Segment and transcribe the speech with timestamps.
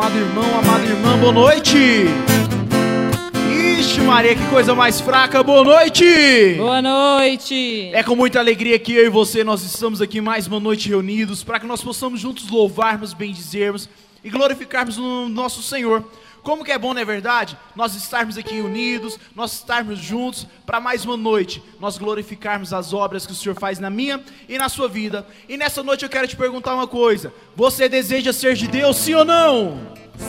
[0.00, 2.06] amado irmão, amada irmã, boa noite.
[3.78, 6.54] Ixi, Maria, que coisa mais fraca, boa noite.
[6.56, 7.90] Boa noite.
[7.92, 11.44] É com muita alegria que eu e você nós estamos aqui mais uma noite reunidos
[11.44, 13.90] para que nós possamos juntos louvarmos, bendizermos
[14.24, 16.02] e glorificarmos o nosso Senhor.
[16.42, 17.56] Como que é bom, não é verdade?
[17.76, 23.26] Nós estarmos aqui unidos, nós estarmos juntos para mais uma noite, nós glorificarmos as obras
[23.26, 25.26] que o Senhor faz na minha e na sua vida.
[25.48, 29.14] E nessa noite eu quero te perguntar uma coisa: você deseja ser de Deus, sim
[29.14, 29.78] ou não?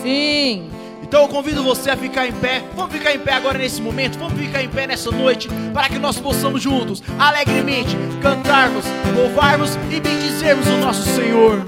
[0.01, 0.69] Sim.
[1.01, 2.63] Então eu convido você a ficar em pé.
[2.75, 4.17] Vamos ficar em pé agora nesse momento.
[4.17, 9.99] Vamos ficar em pé nessa noite para que nós possamos juntos, alegremente, cantarmos, louvarmos e
[9.99, 11.65] bendizermos o nosso Senhor.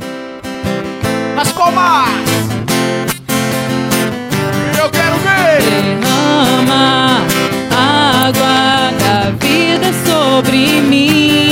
[1.36, 2.63] Nas palmas!
[5.44, 7.22] Derrama
[7.70, 11.43] água da vida sobre mim.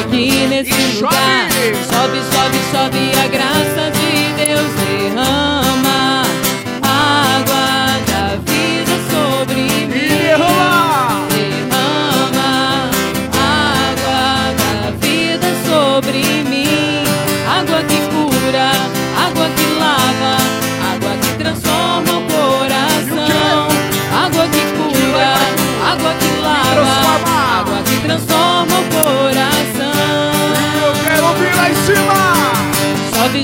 [0.00, 1.48] Aqui nesse E lugar.
[1.90, 3.95] Chove, chove, chove a graça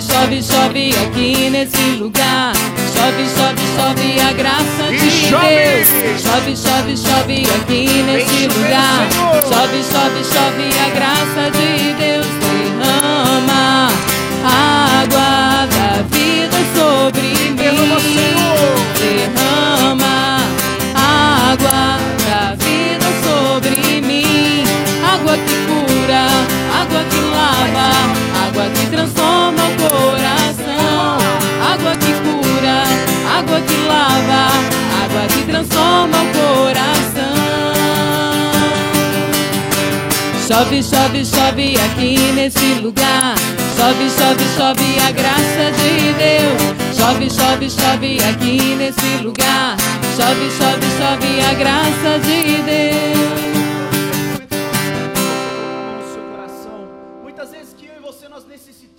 [0.09, 2.53] Chove, chove, aqui nesse lugar.
[2.93, 5.47] Chove, chove, chove a graça E de chove.
[5.47, 5.89] Deus.
[6.23, 9.09] Chove, chove, chove aqui nesse chover, lugar.
[9.11, 9.43] Senhor.
[9.43, 12.27] Chove, chove, chove a graça de Deus.
[12.41, 13.89] Derrama
[14.45, 17.55] água da vida sobre mim.
[17.57, 18.75] Derrama, Senhor.
[18.99, 20.15] Derrama
[20.95, 24.65] água da vida sobre mim.
[25.15, 26.25] Água que cura,
[26.81, 27.89] água que lava,
[29.03, 31.19] transforma o coração.
[31.73, 32.85] Água que cura,
[33.37, 34.43] água que lava,
[35.05, 37.33] água que transforma o coração.
[40.47, 43.35] Chove, chove, chove aqui nesse lugar.
[43.77, 46.97] Chove, chove, chove a graça de Deus.
[46.97, 49.77] Chove, chove, chove aqui nesse lugar.
[50.17, 53.62] Chove, chove, chove a graça de Deus.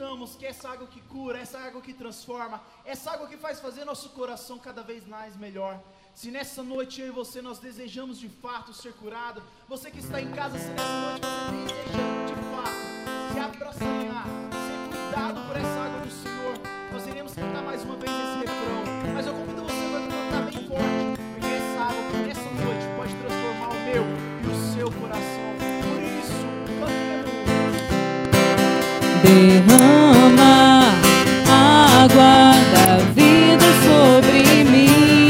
[0.04, 3.86] Necessitamos que essa água que cura, essa água que transforma, essa água que faz fazer
[3.86, 5.82] nosso coração cada vez mais melhor.
[6.14, 10.22] Se nessa noite eu e você nós desejamos de fato ser curado, você que está
[10.22, 14.26] em casa, se nessa noite você deseja de fato se aproximar,
[14.66, 16.56] ser cuidado por essa água do Senhor,
[16.92, 18.93] nós iremos cantar mais uma vez esse refrão.
[29.24, 30.84] Derrama
[31.48, 35.30] água da vida sobre mim.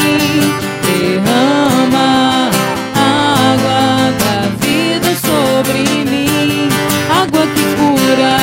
[0.81, 2.49] Derrama
[2.95, 6.69] água da vida sobre mim.
[7.07, 8.33] Água que cura,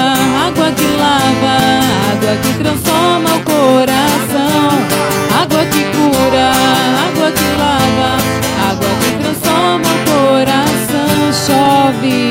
[0.47, 1.56] água que lava,
[2.12, 4.71] água que transforma o coração.
[5.43, 6.53] Água que cura,
[7.09, 8.10] água que lava,
[8.71, 11.33] água que transforma o coração.
[11.33, 12.29] Chove.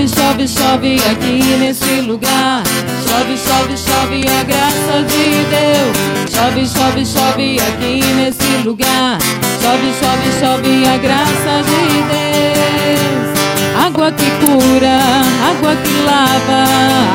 [0.00, 2.62] Chove, chove, chove aqui nesse lugar.
[3.06, 6.30] Chove, chove, chove a graça de Deus.
[6.32, 9.18] Chove, chove, chove aqui nesse lugar.
[9.60, 13.28] Chove, chove, chove a graça de Deus.
[13.76, 15.00] Água que cura,
[15.50, 16.64] água que lava,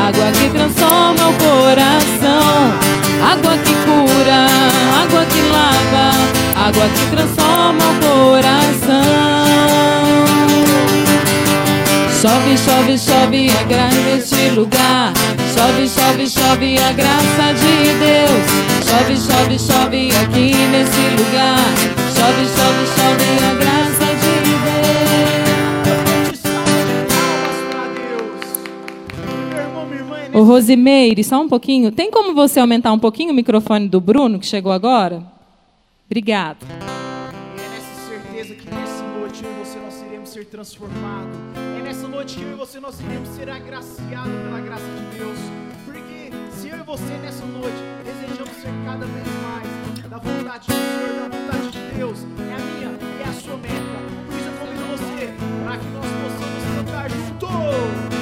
[0.07, 2.71] água que transforma o coração.
[3.31, 4.45] Água que cura,
[5.01, 6.11] água que lava,
[6.67, 9.25] água que transforma o coração.
[12.25, 15.13] Chove, chove, chove a graça neste lugar.
[15.53, 18.49] Chove, chove, chove a graça de Deus.
[18.83, 21.59] Chove, chove, chove aqui nesse lugar.
[22.15, 24.33] Chove, chove, chove a graça de
[24.65, 24.81] Deus.
[30.33, 31.91] Ô Rosimeire, só um pouquinho.
[31.91, 35.21] Tem como você aumentar um pouquinho o microfone do Bruno, que chegou agora?
[36.07, 36.65] Obrigado.
[37.55, 41.44] E é nessa certeza que nessa noite eu e você nós iremos ser transformados
[42.25, 45.37] noite que eu e você nós iremos ser agraciados pela graça de Deus.
[45.85, 50.73] Porque se eu e você nessa noite desejamos ser cada vez mais da vontade do
[50.73, 53.75] Senhor, da vontade de Deus, é a minha e é a sua meta.
[54.25, 55.33] Por isso eu convido você
[55.63, 58.14] para que nós possamos cantar juntos.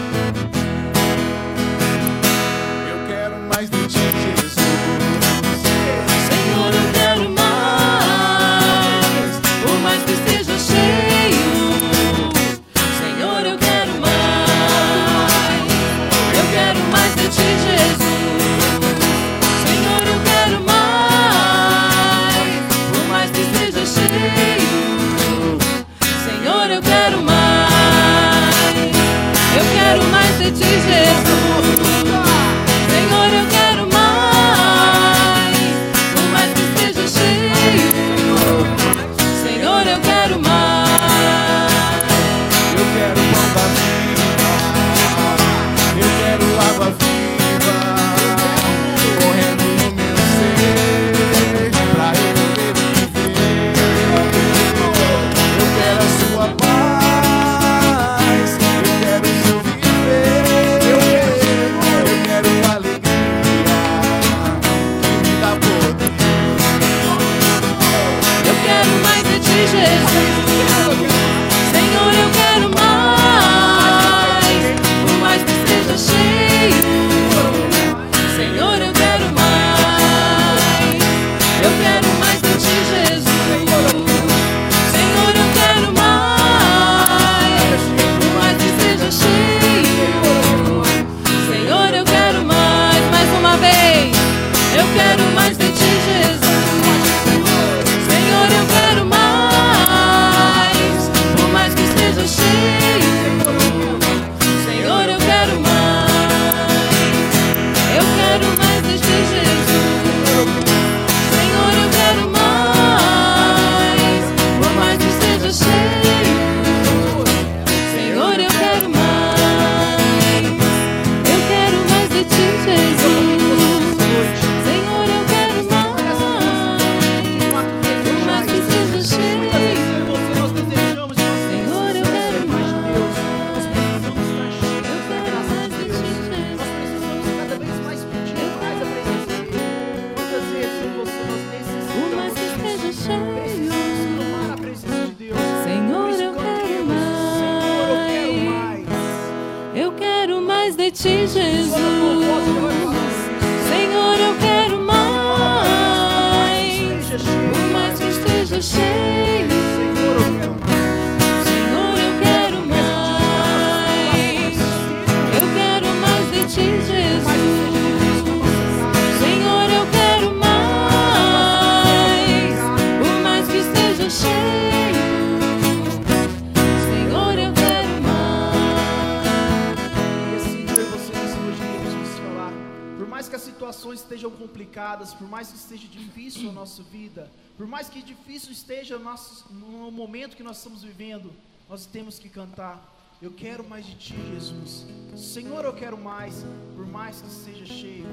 [185.12, 189.92] por mais que esteja difícil a nossa vida, por mais que difícil esteja nosso, no
[189.92, 191.34] momento que nós estamos vivendo,
[191.68, 192.92] nós temos que cantar.
[193.22, 194.86] Eu quero mais de ti, Jesus.
[195.16, 196.46] Senhor, eu quero mais.
[196.76, 198.06] Por mais que seja cheio,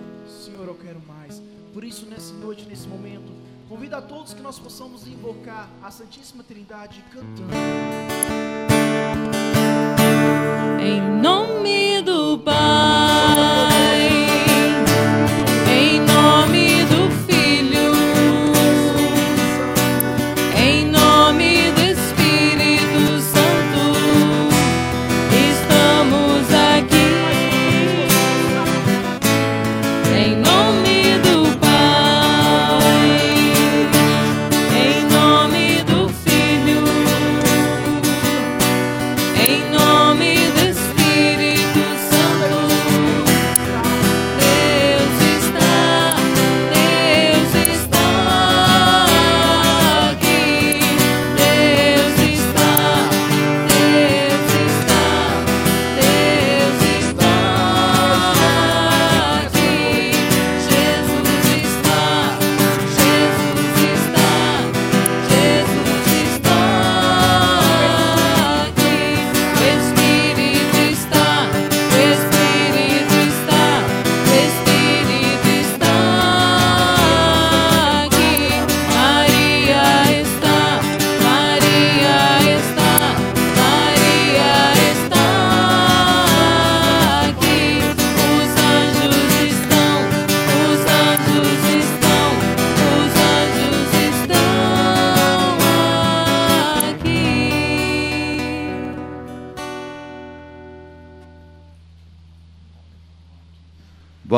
[0.44, 1.42] Senhor, eu quero mais.
[1.72, 3.32] Por isso, nessa noite, nesse momento,
[3.68, 7.52] convido a todos que nós possamos invocar a Santíssima Trindade cantando.
[10.80, 12.89] Em nome do Pai.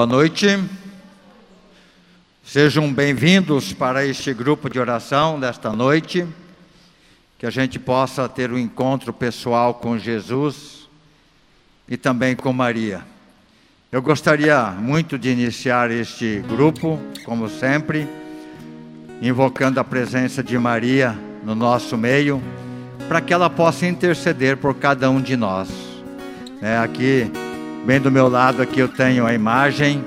[0.03, 0.59] Boa noite.
[2.43, 6.27] Sejam bem-vindos para este grupo de oração desta noite.
[7.39, 10.89] Que a gente possa ter um encontro pessoal com Jesus
[11.89, 13.03] e também com Maria.
[13.93, 18.09] Eu gostaria muito de iniciar este grupo, como sempre,
[19.23, 22.43] invocando a presença de Maria no nosso meio,
[23.07, 25.69] para que ela possa interceder por cada um de nós.
[26.61, 27.31] É, aqui,
[27.85, 30.05] bem do meu lado, aqui eu tenho a imagem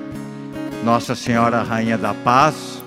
[0.84, 2.82] Nossa Senhora Rainha da Paz.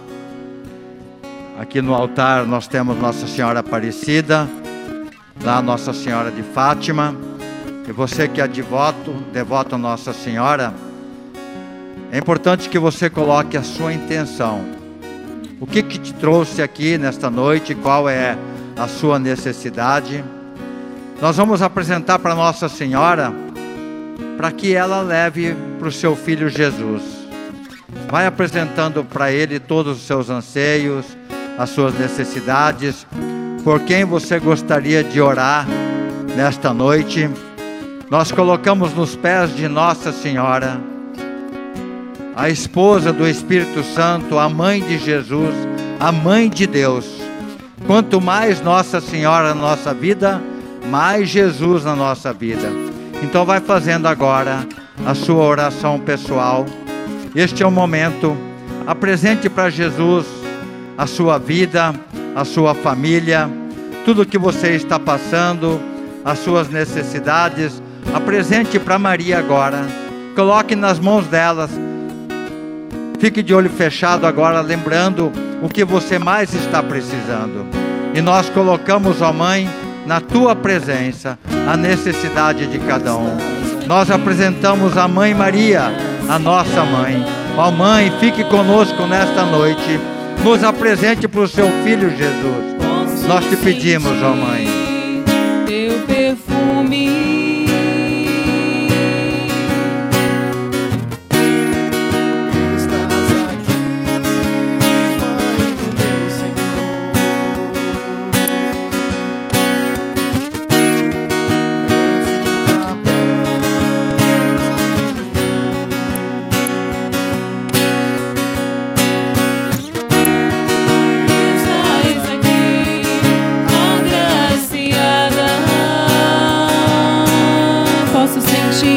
[1.59, 4.49] Aqui no altar nós temos Nossa Senhora Aparecida,
[5.42, 7.14] lá Nossa Senhora de Fátima.
[7.87, 10.73] E você que é devoto, devoto a Nossa Senhora,
[12.11, 14.64] é importante que você coloque a sua intenção.
[15.61, 17.75] O que, que te trouxe aqui nesta noite?
[17.75, 18.38] Qual é
[18.76, 20.25] a sua necessidade?
[21.21, 23.47] Nós vamos apresentar para Nossa Senhora
[24.38, 27.02] para que ela leve para o seu filho Jesus.
[28.09, 31.04] Vai apresentando para ele todos os seus anseios,
[31.59, 33.04] as suas necessidades,
[33.64, 35.66] por quem você gostaria de orar
[36.37, 37.28] nesta noite.
[38.09, 40.80] Nós colocamos nos pés de Nossa Senhora
[42.37, 45.52] a esposa do Espírito Santo, a mãe de Jesus,
[45.99, 47.04] a mãe de Deus.
[47.88, 50.40] Quanto mais Nossa Senhora na nossa vida,
[50.88, 52.88] mais Jesus na nossa vida.
[53.22, 54.66] Então vai fazendo agora
[55.04, 56.66] a sua oração pessoal.
[57.34, 58.37] Este é o momento.
[58.87, 60.26] Apresente para Jesus
[60.96, 61.94] a sua vida,
[62.34, 63.48] a sua família,
[64.04, 65.80] tudo que você está passando,
[66.25, 67.82] as suas necessidades.
[68.14, 69.87] Apresente para Maria agora.
[70.34, 71.70] Coloque nas mãos delas
[73.18, 77.66] Fique de olho fechado agora, lembrando o que você mais está precisando.
[78.14, 79.68] E nós colocamos, ó Mãe,
[80.08, 81.38] na tua presença,
[81.70, 83.36] a necessidade de cada um.
[83.86, 85.92] Nós apresentamos a Mãe Maria,
[86.26, 87.22] a nossa mãe.
[87.58, 90.00] Ó Mãe, fique conosco nesta noite.
[90.42, 93.26] Nos apresente para o seu filho Jesus.
[93.28, 94.77] Nós te pedimos, ó Mãe.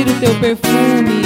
[0.09, 1.20] O teu perfume.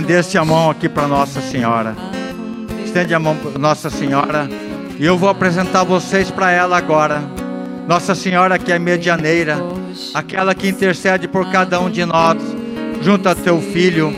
[0.00, 1.94] Estendesse a mão aqui para Nossa Senhora.
[2.86, 4.48] Estende a mão para Nossa Senhora.
[4.98, 7.22] E eu vou apresentar vocês para ela agora.
[7.86, 9.58] Nossa Senhora que é medianeira,
[10.14, 12.38] aquela que intercede por cada um de nós,
[13.02, 14.10] junto a teu filho.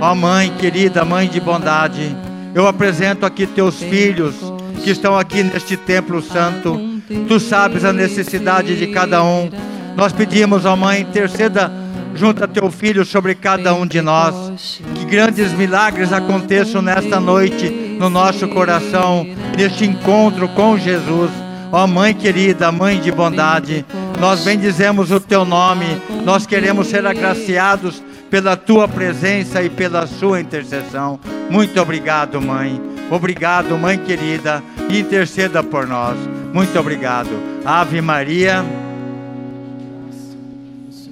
[0.00, 2.16] Ó Mãe querida, Mãe de bondade,
[2.54, 4.36] eu apresento aqui teus filhos
[4.84, 6.78] que estão aqui neste templo santo.
[7.26, 9.50] Tu sabes a necessidade de cada um.
[9.96, 11.72] Nós pedimos, ó Mãe, interceda
[12.16, 14.80] junto a teu filho sobre cada um de nós.
[15.08, 21.30] Grandes milagres aconteçam nesta noite no nosso coração, neste encontro com Jesus.
[21.72, 23.84] Ó Mãe querida, Mãe de bondade,
[24.20, 25.86] nós bendizemos o teu nome,
[26.24, 31.20] nós queremos ser agraciados pela tua presença e pela sua intercessão.
[31.50, 32.80] Muito obrigado, Mãe.
[33.10, 36.16] Obrigado, Mãe querida, interceda por nós.
[36.52, 37.30] Muito obrigado.
[37.64, 38.64] Ave Maria.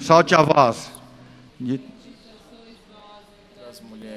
[0.00, 0.90] Solte a voz.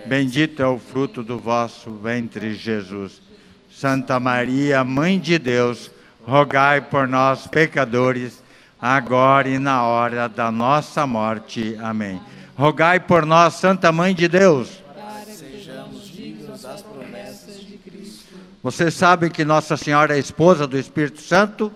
[0.08, 3.22] Bendito é o fruto do vosso ventre, Jesus.
[3.70, 5.92] Santa Maria, Mãe de Deus,
[6.26, 8.42] rogai por nós, pecadores,
[8.82, 11.78] agora e na hora da nossa morte.
[11.82, 12.22] Amém.
[12.56, 14.82] Rogai por nós, Santa Mãe de Deus.
[15.28, 18.34] Sejamos dignos das promessas de Cristo.
[18.64, 21.70] Vocês sabem que Nossa Senhora é esposa do Espírito Santo?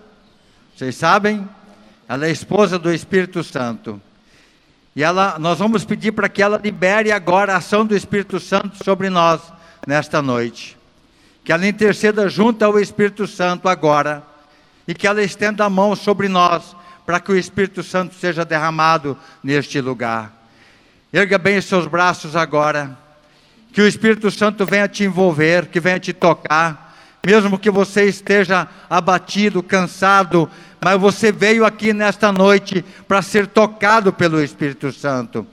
[0.74, 1.48] Vocês sabem?
[2.08, 4.02] Ela é esposa do Espírito Santo.
[4.96, 8.84] E ela, nós vamos pedir para que ela libere agora a ação do Espírito Santo
[8.84, 9.42] sobre nós
[9.88, 10.78] nesta noite.
[11.44, 14.24] Que ela interceda junto ao Espírito Santo agora.
[14.88, 19.18] E que ela estenda a mão sobre nós para que o Espírito Santo seja derramado
[19.44, 20.32] neste lugar.
[21.12, 22.98] Erga bem os seus braços agora.
[23.72, 26.96] Que o Espírito Santo venha te envolver, que venha te tocar.
[27.26, 30.50] Mesmo que você esteja abatido, cansado,
[30.84, 35.46] mas você veio aqui nesta noite para ser tocado pelo Espírito Santo.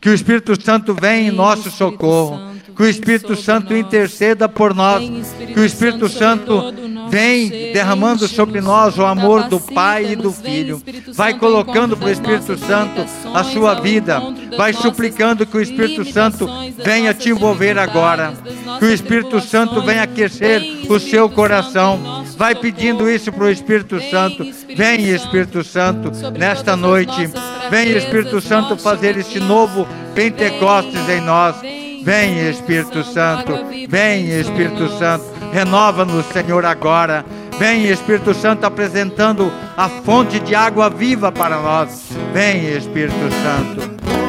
[0.00, 2.36] Que o Espírito Santo venha em nosso socorro.
[2.36, 3.78] Santo, Que o Espírito Santo nós.
[3.78, 5.00] interceda por nós.
[5.08, 5.22] Vem,
[5.54, 6.72] Que o Espírito Santo,
[7.08, 10.82] vem derramando sobre nós o amor do Pai e do Filho.
[11.14, 13.04] Vai colocando para o Espírito Santo
[13.34, 14.20] a sua vida.
[14.56, 16.48] Vai suplicando que o Espírito Santo
[16.84, 18.32] venha te envolver agora.
[18.78, 22.24] Que o Espírito Santo venha aquecer o seu coração.
[22.36, 24.44] Vai pedindo isso para o Espírito Santo.
[24.76, 27.30] Vem, Espírito Santo, nesta noite.
[27.70, 31.56] Vem, Espírito Santo, fazer este novo Pentecostes em nós.
[32.02, 33.52] vem, Espírito Santo,
[33.88, 34.88] Vem, Espírito.
[34.98, 35.31] Santo.
[35.52, 37.24] Renova-nos, Senhor, agora.
[37.58, 42.08] Vem, Espírito Santo, apresentando a fonte de água viva para nós.
[42.32, 44.21] Vem, Espírito Santo.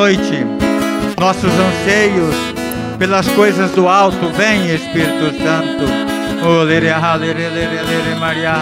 [0.00, 0.46] Noite,
[1.18, 2.34] nossos anseios
[2.98, 4.30] pelas coisas do alto.
[4.30, 5.84] Vem, Espírito Santo.
[6.42, 6.64] Oh,
[8.18, 8.56] Maria,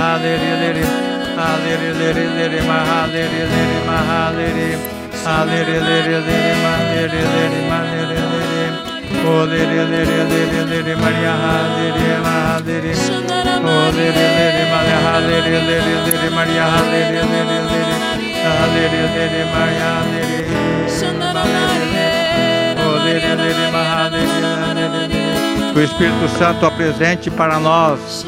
[25.72, 28.26] Que o Espírito Santo apresente para nós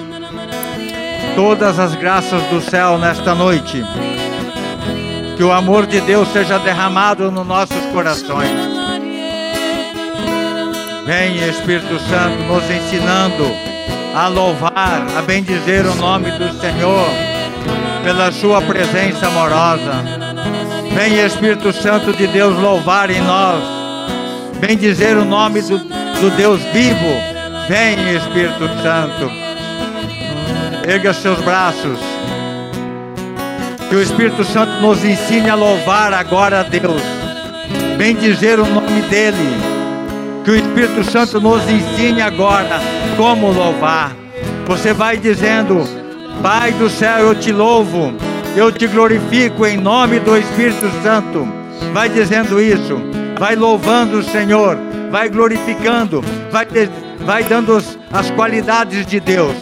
[1.34, 3.84] todas as graças do céu nesta noite.
[5.36, 8.50] Que o amor de Deus seja derramado nos nossos corações.
[11.06, 13.50] Vem, Espírito Santo, nos ensinando
[14.14, 17.29] a louvar, a bendizer o nome do Senhor
[18.02, 20.04] pela Sua presença amorosa.
[20.94, 23.62] Vem, Espírito Santo de Deus, louvar em nós,
[24.58, 27.30] bendizer o nome do, do Deus vivo.
[27.68, 29.30] Vem, Espírito Santo.
[30.86, 31.98] Erga seus braços.
[33.88, 37.02] Que o Espírito Santo nos ensine a louvar agora a Deus,
[37.96, 39.36] bendizer o nome dEle.
[40.44, 42.80] Que o Espírito Santo nos ensine agora
[43.16, 44.16] como louvar.
[44.66, 45.99] Você vai dizendo:
[46.42, 48.14] Pai do céu, eu te louvo,
[48.56, 51.46] eu te glorifico em nome do Espírito Santo.
[51.92, 52.96] Vai dizendo isso,
[53.38, 54.78] vai louvando o Senhor,
[55.10, 56.66] vai glorificando, vai,
[57.26, 59.54] vai dando as, as qualidades de Deus.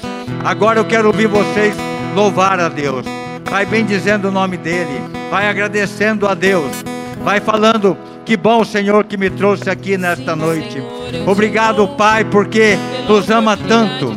[0.45, 1.75] Agora eu quero ouvir vocês
[2.15, 3.05] louvar a Deus.
[3.51, 6.85] Vai bendizendo o nome dEle, vai agradecendo a Deus,
[7.25, 7.97] vai falando
[8.29, 10.83] que bom, Senhor, que me trouxe aqui nesta noite.
[11.27, 12.77] Obrigado, Pai, porque
[13.09, 14.15] nos ama tanto.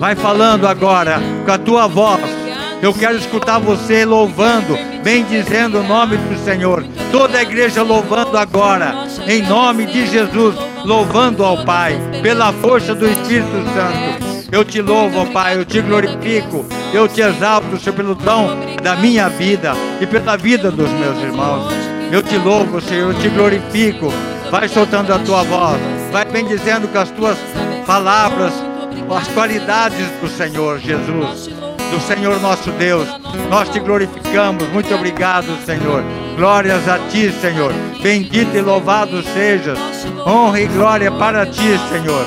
[0.00, 2.20] Vai falando agora com a tua voz.
[2.82, 6.84] Eu quero escutar você louvando, bendizendo o nome do Senhor.
[7.12, 13.08] Toda a igreja louvando agora, em nome de Jesus, louvando ao Pai, pela força do
[13.08, 14.48] Espírito Santo.
[14.50, 18.50] Eu te louvo, Pai, eu te glorifico, eu te exalto, Senhor, pelo dom
[18.82, 21.87] da minha vida e pela vida dos meus irmãos.
[22.10, 24.12] Eu te louvo, Senhor, eu te glorifico.
[24.50, 25.78] Vai soltando a tua voz,
[26.10, 27.36] vai bendizendo com as tuas
[27.86, 28.52] palavras
[29.14, 33.08] as qualidades do Senhor Jesus, do Senhor nosso Deus.
[33.50, 34.68] Nós te glorificamos.
[34.68, 36.02] Muito obrigado, Senhor.
[36.36, 37.72] Glórias a ti, Senhor.
[38.02, 39.78] Bendito e louvado sejas.
[40.26, 42.26] Honra e glória para ti, Senhor.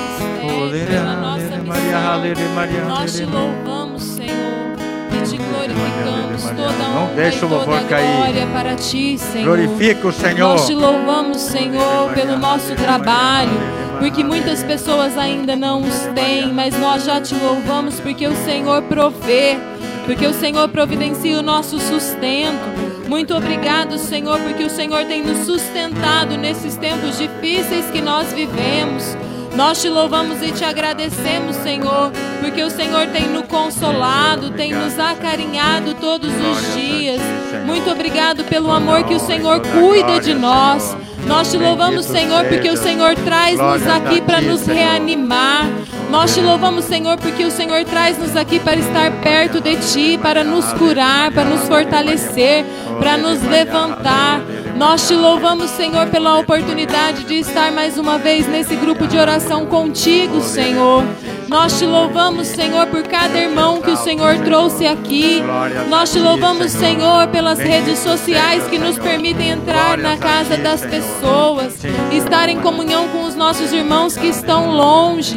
[2.88, 4.76] Nós te louvamos, Senhor,
[5.12, 6.11] e te glorificamos.
[6.54, 8.16] Toda Não honra deixa e o louvor cair.
[8.16, 9.56] glória para ti, Senhor.
[9.56, 10.48] Glorifica o Senhor.
[10.52, 13.50] Nós te louvamos, Senhor, pelo nosso trabalho,
[13.98, 18.82] porque muitas pessoas ainda não os têm, mas nós já te louvamos porque o Senhor
[18.82, 19.56] provê,
[20.04, 22.82] porque o Senhor providencia o nosso sustento.
[23.08, 29.16] Muito obrigado, Senhor, porque o Senhor tem nos sustentado nesses tempos difíceis que nós vivemos.
[29.54, 32.10] Nós te louvamos e te agradecemos, Senhor,
[32.40, 37.20] porque o Senhor tem nos consolado, tem nos acarinhado todos os dias.
[37.66, 40.96] Muito obrigado pelo amor que o Senhor cuida de nós.
[41.26, 45.68] Nós te louvamos, Senhor, porque o Senhor traz-nos aqui para nos reanimar.
[46.10, 50.42] Nós te louvamos, Senhor, porque o Senhor traz-nos aqui para estar perto de Ti, para
[50.42, 52.64] nos curar, para nos fortalecer,
[52.98, 54.40] para nos levantar.
[54.76, 59.66] Nós te louvamos, Senhor, pela oportunidade de estar mais uma vez nesse grupo de oração
[59.66, 61.04] contigo, Senhor.
[61.48, 65.42] Nós te louvamos, Senhor, por cada irmão que o Senhor trouxe aqui.
[65.88, 71.74] Nós te louvamos, Senhor, pelas redes sociais que nos permitem entrar na casa das pessoas,
[72.10, 75.36] estar em comunhão com os nossos irmãos que estão longe.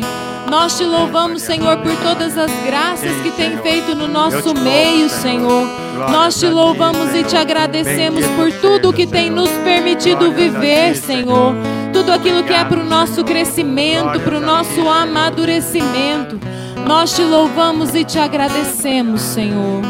[0.50, 5.68] Nós te louvamos, Senhor, por todas as graças que tem feito no nosso meio, Senhor.
[6.12, 11.56] Nós te louvamos e te agradecemos por tudo que tem nos permitido viver, Senhor.
[11.92, 16.40] Tudo aquilo que é para o nosso crescimento, para o nosso amadurecimento.
[16.86, 19.82] Nós te louvamos e te agradecemos, Senhor.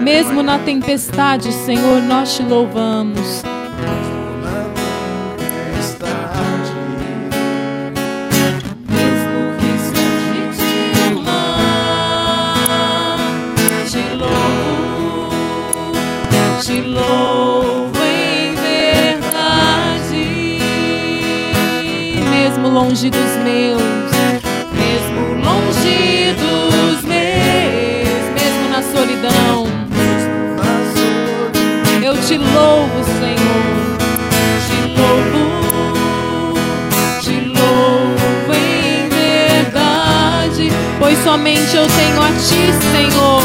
[0.00, 3.42] Mesmo na tempestade, Senhor, nós te louvamos.
[22.86, 23.82] Longe dos meus,
[24.72, 29.66] mesmo longe dos meus, mesmo na solidão,
[32.00, 33.96] eu te louvo, Senhor.
[34.68, 35.42] Te louvo,
[37.20, 40.70] te louvo em verdade,
[41.00, 43.42] pois somente eu tenho a ti, Senhor.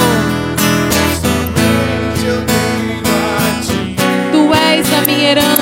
[4.31, 5.60] Tu és a minha herança.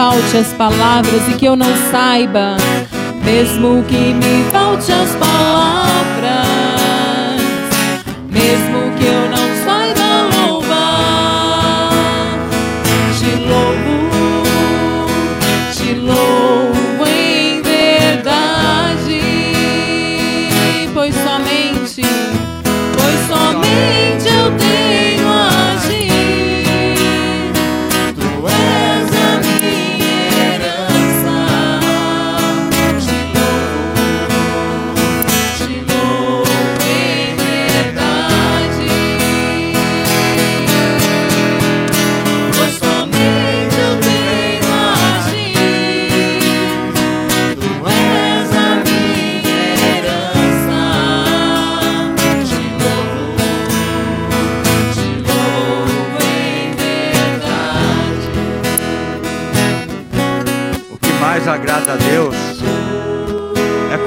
[0.00, 2.56] Falte as palavras e que eu não saiba,
[3.22, 5.89] mesmo que me falte as palavras,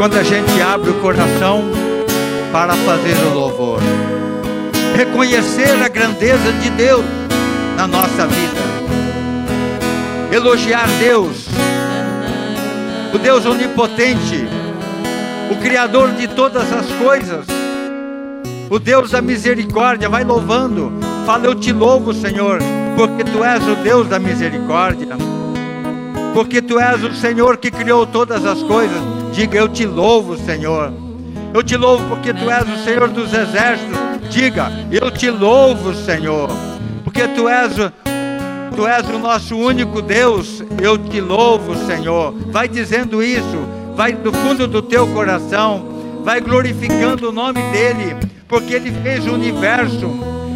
[0.03, 1.63] quando a gente abre o coração
[2.51, 3.79] para fazer o louvor.
[4.97, 7.05] Reconhecer a grandeza de Deus
[7.77, 8.59] na nossa vida.
[10.29, 11.47] Elogiar Deus,
[13.13, 14.45] o Deus onipotente,
[15.49, 17.45] o Criador de todas as coisas,
[18.69, 20.09] o Deus da misericórdia.
[20.09, 20.91] Vai louvando,
[21.25, 22.59] fala: Eu te louvo, Senhor,
[22.97, 25.15] porque tu és o Deus da misericórdia
[26.33, 29.22] porque tu és o Senhor que criou todas as coisas.
[29.33, 30.93] Diga, eu te louvo, Senhor.
[31.53, 33.97] Eu te louvo porque tu és o Senhor dos exércitos.
[34.29, 36.49] Diga, eu te louvo, Senhor.
[37.03, 37.91] Porque tu és o
[38.75, 40.63] Tu és o nosso único Deus.
[40.81, 42.33] Eu te louvo, Senhor.
[42.47, 45.85] Vai dizendo isso, vai do fundo do teu coração,
[46.23, 48.15] vai glorificando o nome dele,
[48.47, 50.09] porque ele fez o universo,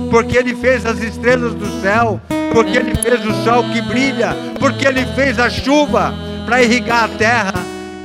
[0.09, 2.19] porque ele fez as estrelas do céu,
[2.51, 6.11] porque ele fez o sol que brilha, porque ele fez a chuva
[6.45, 7.53] para irrigar a terra.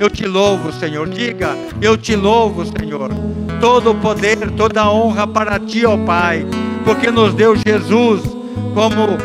[0.02, 1.08] Eu te louvo, Senhor.
[1.08, 3.08] Diga, eu te louvo, Senhor.
[3.60, 6.44] Todo o poder, toda a honra para ti, ó Pai,
[6.84, 8.20] porque nos deu Jesus
[8.74, 9.16] como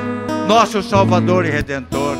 [0.47, 2.15] nosso Salvador e Redentor.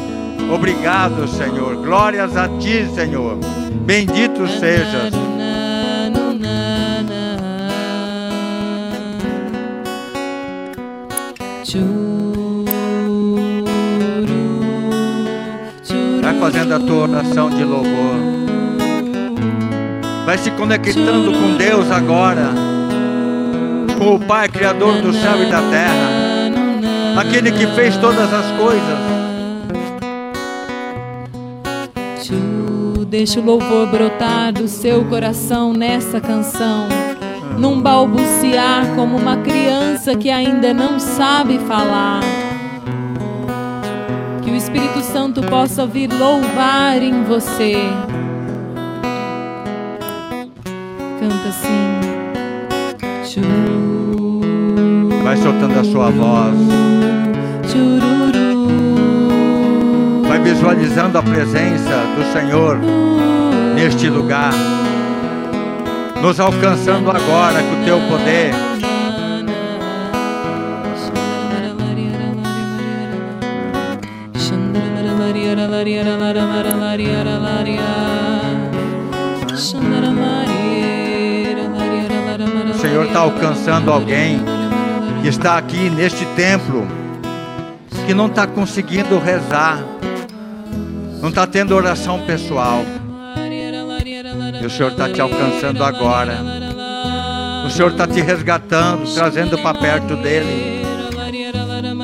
[0.51, 1.75] Obrigado, Senhor.
[1.75, 3.37] Glórias a ti, Senhor.
[3.85, 5.13] Bendito sejas.
[16.23, 18.37] Vai fazendo a tua oração de louvor.
[20.27, 22.49] Vai se conectando com Deus agora.
[23.97, 26.09] Com o Pai, Criador do céu e da terra.
[27.17, 28.97] Aquele que fez todas as coisas.
[33.07, 36.89] Deixa o louvor brotar do seu coração nessa canção.
[37.57, 42.19] Num balbuciar como uma criança que ainda não sabe falar.
[44.43, 47.77] Que o Espírito Santo possa vir louvar em você.
[51.19, 51.99] Canta assim.
[55.23, 56.56] Vai soltando a sua voz.
[60.27, 62.80] Vai visualizando a presença do Senhor
[63.75, 64.53] neste lugar.
[66.21, 68.66] Nos alcançando agora com o teu poder.
[83.17, 84.39] Está alcançando alguém
[85.23, 86.88] que está aqui neste templo
[88.06, 89.84] que não está conseguindo rezar,
[91.19, 92.84] não está tendo oração pessoal.
[94.62, 96.38] E o Senhor está te alcançando agora.
[97.65, 100.84] O Senhor está te resgatando, trazendo para perto dele.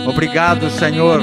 [0.08, 1.21] Obrigado, Senhor.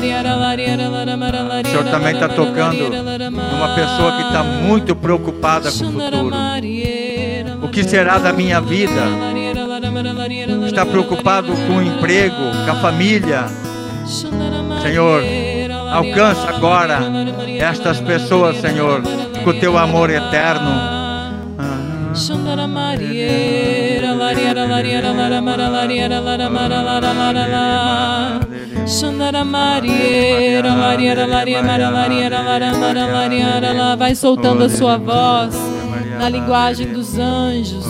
[0.00, 6.34] O Senhor também está tocando numa pessoa que está muito preocupada com o futuro.
[7.62, 9.02] O que será da minha vida?
[10.66, 13.44] Está preocupado com o emprego, com a família.
[14.82, 15.22] Senhor,
[15.92, 17.00] alcança agora
[17.58, 19.02] estas pessoas, Senhor,
[19.44, 21.00] com o teu amor eterno.
[33.96, 35.54] Vai soltando a sua voz
[36.18, 37.84] na linguagem dos anjos.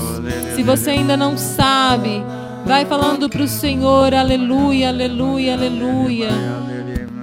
[0.54, 2.22] Se você ainda não sabe,
[2.66, 6.28] vai falando para o Senhor, aleluia, aleluia, aleluia.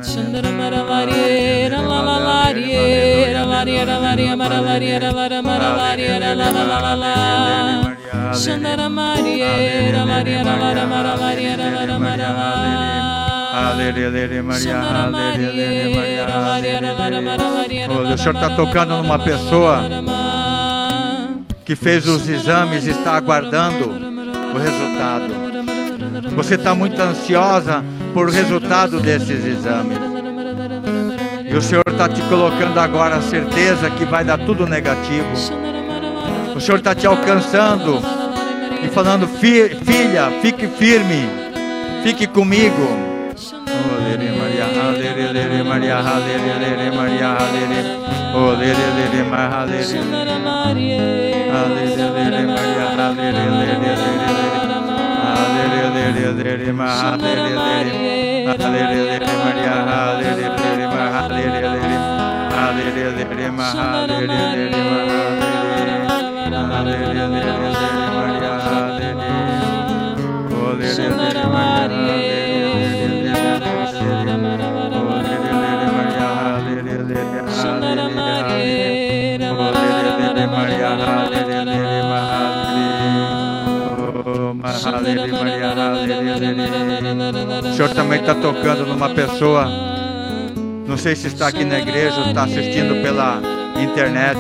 [0.02, 6.64] Shandara mara variera la la lariera lariera laria mara lariera lara mara lariera la la
[6.64, 13.07] la la la Shandara mariera lariera lara mara lariera
[13.58, 16.28] Aleluia, Maria, aleluia,
[17.90, 19.82] Olha, o Senhor está tocando numa pessoa
[21.66, 23.90] que fez os exames e está aguardando
[24.54, 25.34] o resultado.
[26.36, 29.98] Você está muito ansiosa por o resultado desses exames.
[31.50, 35.26] E o Senhor está te colocando agora a certeza que vai dar tudo negativo.
[36.56, 38.00] O Senhor está te alcançando
[38.84, 41.28] e falando: "Fi- Filha, fique firme,
[42.04, 43.17] fique comigo.
[44.18, 48.00] Olere Maria, alere, lere, Maria, alere, lere, Maria, alere.
[48.34, 50.34] Olere, lere, ma, alere, lere.
[51.52, 54.58] Alere, lere, Maria, alere, lere, lere, lere.
[55.38, 58.56] Alere, lere, lere, ma, alere, lere.
[58.58, 61.98] Alere, lere, Maria, alere, lere, ma, alere, lere.
[62.58, 63.68] Alere, lere, ma,
[64.02, 66.06] alere, lere, ma, alere.
[66.74, 67.70] Alere, lere, lere,
[68.18, 69.14] Maria, alere.
[70.58, 72.47] Olere, lere, Maria, alere,
[87.70, 89.68] O Senhor também está tocando numa pessoa,
[90.88, 93.42] não sei se está aqui na igreja ou está assistindo pela
[93.82, 94.40] internet,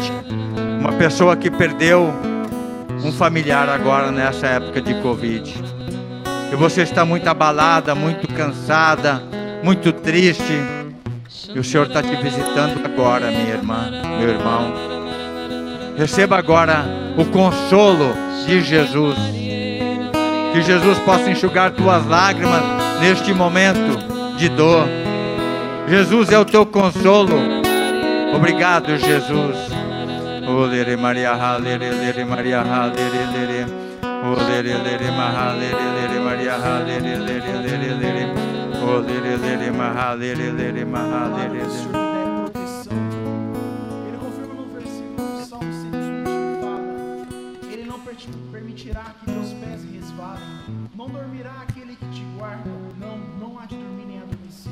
[0.80, 2.14] uma pessoa que perdeu
[3.04, 5.54] um familiar agora nessa época de Covid.
[6.52, 9.22] E você está muito abalada, muito cansada,
[9.64, 10.62] muito triste.
[11.54, 14.74] E o Senhor está te visitando agora, minha irmã, meu irmão.
[15.98, 16.86] Receba agora
[17.18, 18.14] o consolo
[18.46, 19.18] de Jesus.
[20.58, 22.64] Que Jesus possa enxugar tuas lágrimas
[23.00, 23.96] neste momento
[24.38, 24.88] de dor.
[25.88, 27.36] Jesus é o teu consolo.
[28.36, 29.56] Obrigado, Jesus.
[30.50, 33.68] Olere Maria, halere, lere Maria, halere, lere.
[34.02, 38.34] Olere, lere, lere Maria, halere, lere, lere, lere.
[38.82, 39.72] Olere, lere,
[40.58, 42.07] lere, mahalere, Palavra do Senhor lere.
[51.38, 54.72] Dormirá aquele que te guarda, não, não há de dormir nem adormecer.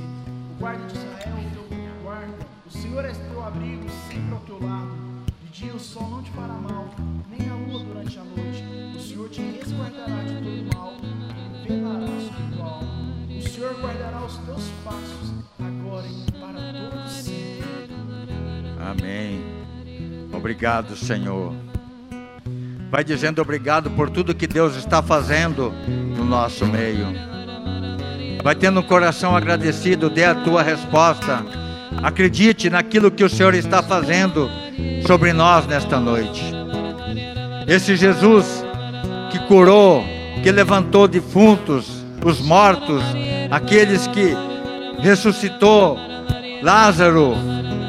[0.51, 4.60] O guarda de Israel, o teu guarda, o Senhor é teu abrigo sempre ao teu
[4.67, 4.95] lado.
[5.43, 6.89] De dia o sol não te fará mal,
[7.30, 8.63] nem a lua durante a noite.
[8.97, 10.93] O Senhor te resguardará de todo mal,
[11.67, 13.15] velará sobre tua alma.
[13.30, 17.95] O Senhor guardará os teus passos, agora e para todo sempre.
[18.80, 19.43] Amém.
[20.34, 21.54] Obrigado, Senhor.
[22.96, 25.74] Vai dizendo obrigado por tudo que Deus está fazendo
[26.16, 27.06] no nosso meio.
[28.42, 31.46] Vai tendo um coração agradecido, dê a tua resposta.
[32.02, 34.50] Acredite naquilo que o Senhor está fazendo
[35.06, 36.42] sobre nós nesta noite.
[37.68, 38.64] Esse Jesus
[39.30, 40.02] que curou,
[40.42, 43.04] que levantou defuntos, os mortos,
[43.52, 44.34] aqueles que
[45.02, 46.00] ressuscitou
[46.64, 47.36] Lázaro,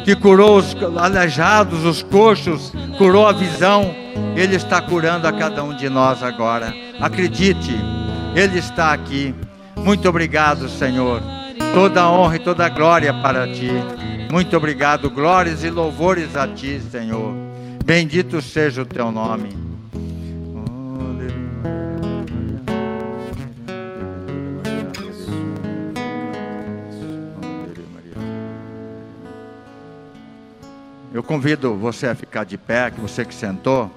[0.06, 3.92] que curou os aleijados, os coxos, curou a visão,
[4.36, 6.72] Ele está curando a cada um de nós agora.
[7.00, 7.74] Acredite,
[8.32, 9.34] Ele está aqui.
[9.74, 11.20] Muito obrigado, Senhor.
[11.74, 13.72] Toda a honra e toda a glória para Ti.
[14.30, 17.34] Muito obrigado, glórias e louvores a Ti, Senhor.
[17.84, 19.75] Bendito seja o Teu nome.
[31.16, 33.90] Eu convido você a ficar de pé, que você que sentou,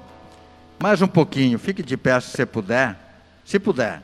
[0.82, 2.98] mais um pouquinho, fique de pé se você puder,
[3.44, 4.02] se puder.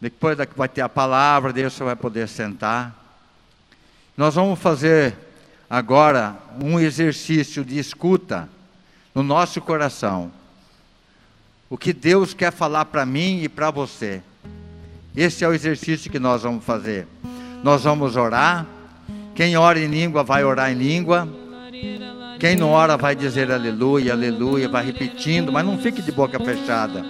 [0.00, 2.98] Depois daqui vai ter a palavra, daí você vai poder sentar.
[4.16, 5.14] Nós vamos fazer
[5.68, 8.48] agora um exercício de escuta
[9.14, 10.32] no nosso coração.
[11.68, 14.22] O que Deus quer falar para mim e para você.
[15.14, 17.06] Esse é o exercício que nós vamos fazer.
[17.62, 18.64] Nós vamos orar.
[19.34, 21.43] Quem ora em língua vai orar em língua.
[22.38, 27.04] Quem não ora vai dizer aleluia, aleluia, vai repetindo, mas não fique de boca fechada.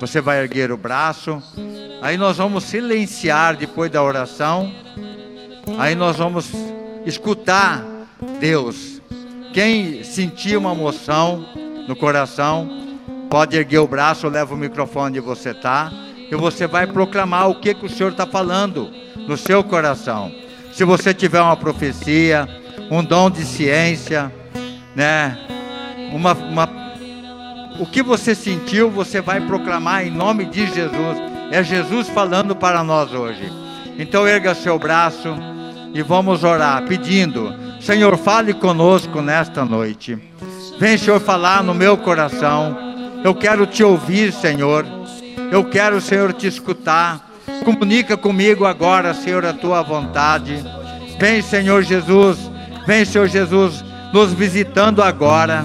[0.00, 1.42] Você vai erguer o braço.
[2.02, 4.70] Aí nós vamos silenciar depois da oração.
[5.78, 6.50] Aí nós vamos
[7.06, 7.82] escutar
[8.40, 9.00] Deus.
[9.52, 11.46] Quem sentir uma emoção
[11.86, 12.68] no coração,
[13.30, 15.92] pode erguer o braço, leva o microfone onde você está.
[16.30, 18.90] E você vai proclamar o que, que o Senhor está falando
[19.28, 20.32] no seu coração.
[20.72, 22.48] Se você tiver uma profecia,
[22.98, 24.32] um dom de ciência,
[24.94, 25.36] né?
[26.12, 26.68] Uma, uma,
[27.80, 31.18] o que você sentiu, você vai proclamar em nome de Jesus.
[31.50, 33.50] É Jesus falando para nós hoje.
[33.98, 35.34] Então erga seu braço,
[35.92, 40.18] e vamos orar pedindo: Senhor, fale conosco nesta noite.
[40.78, 42.76] Vem, Senhor, falar no meu coração.
[43.22, 44.84] Eu quero te ouvir, Senhor.
[45.50, 47.30] Eu quero, Senhor, te escutar.
[47.64, 50.62] Comunica comigo agora, Senhor, a tua vontade.
[51.18, 52.53] Vem, Senhor Jesus.
[52.86, 55.64] Vem, Senhor Jesus, nos visitando agora,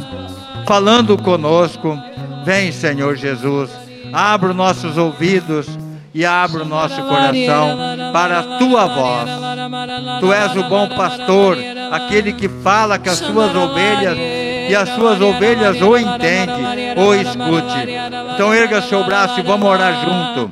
[0.65, 1.97] falando conosco.
[2.45, 3.70] Vem, Senhor Jesus.
[4.11, 5.67] Abra os nossos ouvidos
[6.13, 7.78] e abra o nosso coração
[8.11, 9.30] para a tua voz.
[10.20, 11.57] Tu és o bom pastor,
[11.91, 14.17] aquele que fala com as suas ovelhas
[14.70, 16.61] e as suas ovelhas ou entende
[16.95, 17.88] ou escute.
[18.34, 20.51] Então erga seu braço e vamos orar junto.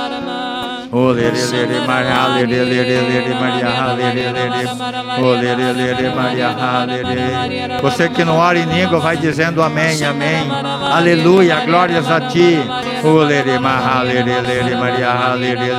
[7.81, 10.49] Você que não ora em língua vai dizendo amém, amém.
[10.91, 12.59] Aleluia, glórias a ti.
[13.03, 15.71] Olere mahalere Maria halere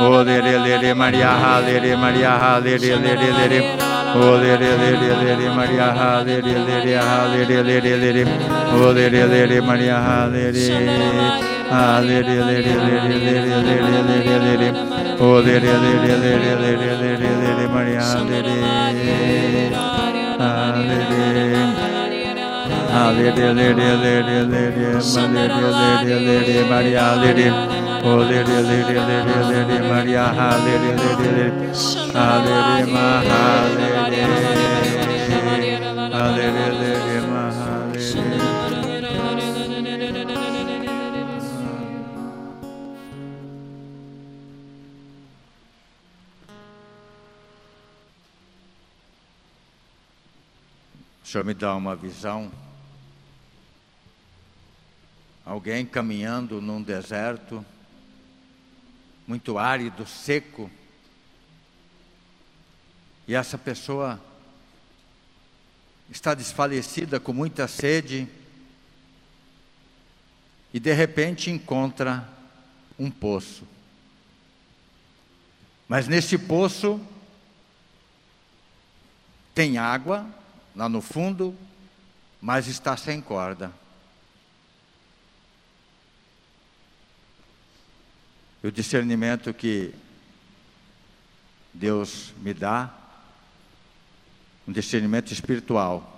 [0.00, 2.92] Olere Maria halere Maria halere
[4.14, 6.42] Olere Maria halere
[6.98, 8.24] halere
[8.74, 9.96] Olere Maria
[36.12, 36.75] halere
[51.26, 52.52] O Senhor me dá uma visão.
[55.44, 57.66] Alguém caminhando num deserto,
[59.26, 60.70] muito árido, seco.
[63.26, 64.20] E essa pessoa
[66.08, 68.28] está desfalecida com muita sede
[70.72, 72.28] e de repente encontra
[72.96, 73.66] um poço.
[75.88, 77.00] Mas nesse poço
[79.52, 80.24] tem água
[80.76, 81.56] lá no fundo,
[82.40, 83.72] mas está sem corda.
[88.62, 89.94] O discernimento que
[91.72, 92.92] Deus me dá,
[94.68, 96.12] um discernimento espiritual,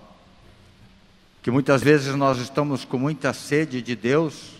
[1.41, 4.55] que muitas vezes nós estamos com muita sede de Deus,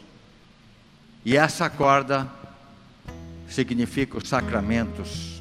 [1.25, 2.31] e essa corda
[3.49, 5.38] significa os sacramentos.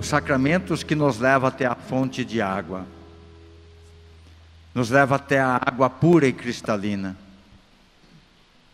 [0.00, 2.86] Os sacramentos que nos levam até a fonte de água,
[4.74, 7.16] nos leva até a água pura e cristalina.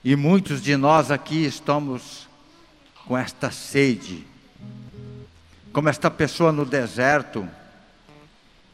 [0.04, 2.28] E muitos de nós aqui estamos
[3.06, 4.26] com esta sede,
[5.72, 7.48] como esta pessoa no deserto,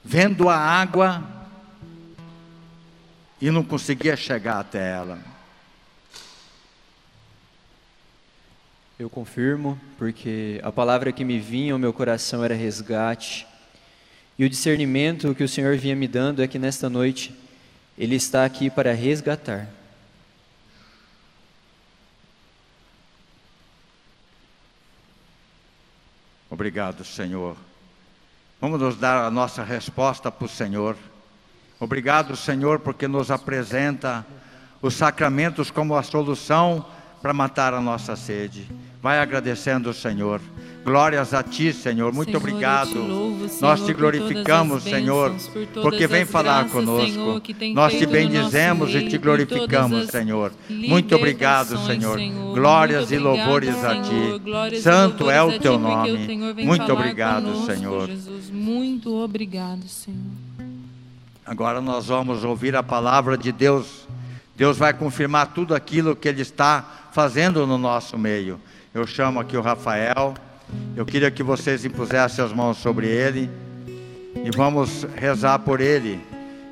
[0.04, 1.22] vendo a água
[3.40, 5.29] e não conseguia chegar até ela.
[9.00, 13.46] Eu confirmo, porque a palavra que me vinha ao meu coração era resgate.
[14.38, 17.34] E o discernimento que o Senhor vinha me dando é que nesta noite
[17.96, 19.70] Ele está aqui para resgatar.
[26.50, 27.56] Obrigado, Senhor.
[28.60, 30.94] Vamos nos dar a nossa resposta para o Senhor.
[31.80, 34.26] Obrigado, Senhor, porque nos apresenta
[34.82, 36.84] os sacramentos como a solução
[37.22, 38.68] para matar a nossa sede.
[39.02, 40.40] Vai agradecendo o Senhor.
[40.84, 42.12] Glórias a ti, Senhor.
[42.12, 42.88] Muito Senhor, obrigado.
[42.88, 47.12] Te louvo, Senhor, Nós te glorificamos, Senhor, por porque vem falar graças, conosco.
[47.12, 50.52] Senhor, Nós te bendizemos e te glorificamos, Senhor.
[50.68, 52.18] Muito obrigado, Senhor.
[52.54, 54.80] Glórias e louvores a ti.
[54.80, 56.54] Santo é o teu nome.
[56.64, 58.06] Muito obrigado, conosco, Senhor.
[58.06, 58.50] Jesus.
[58.50, 60.18] Muito obrigado, Senhor.
[61.44, 64.06] Agora nós vamos ouvir a palavra de Deus.
[64.56, 68.60] Deus vai confirmar tudo aquilo que Ele está fazendo no nosso meio.
[68.92, 70.34] Eu chamo aqui o Rafael.
[70.96, 73.48] Eu queria que vocês impusessem as mãos sobre ele
[74.44, 76.20] e vamos rezar por ele,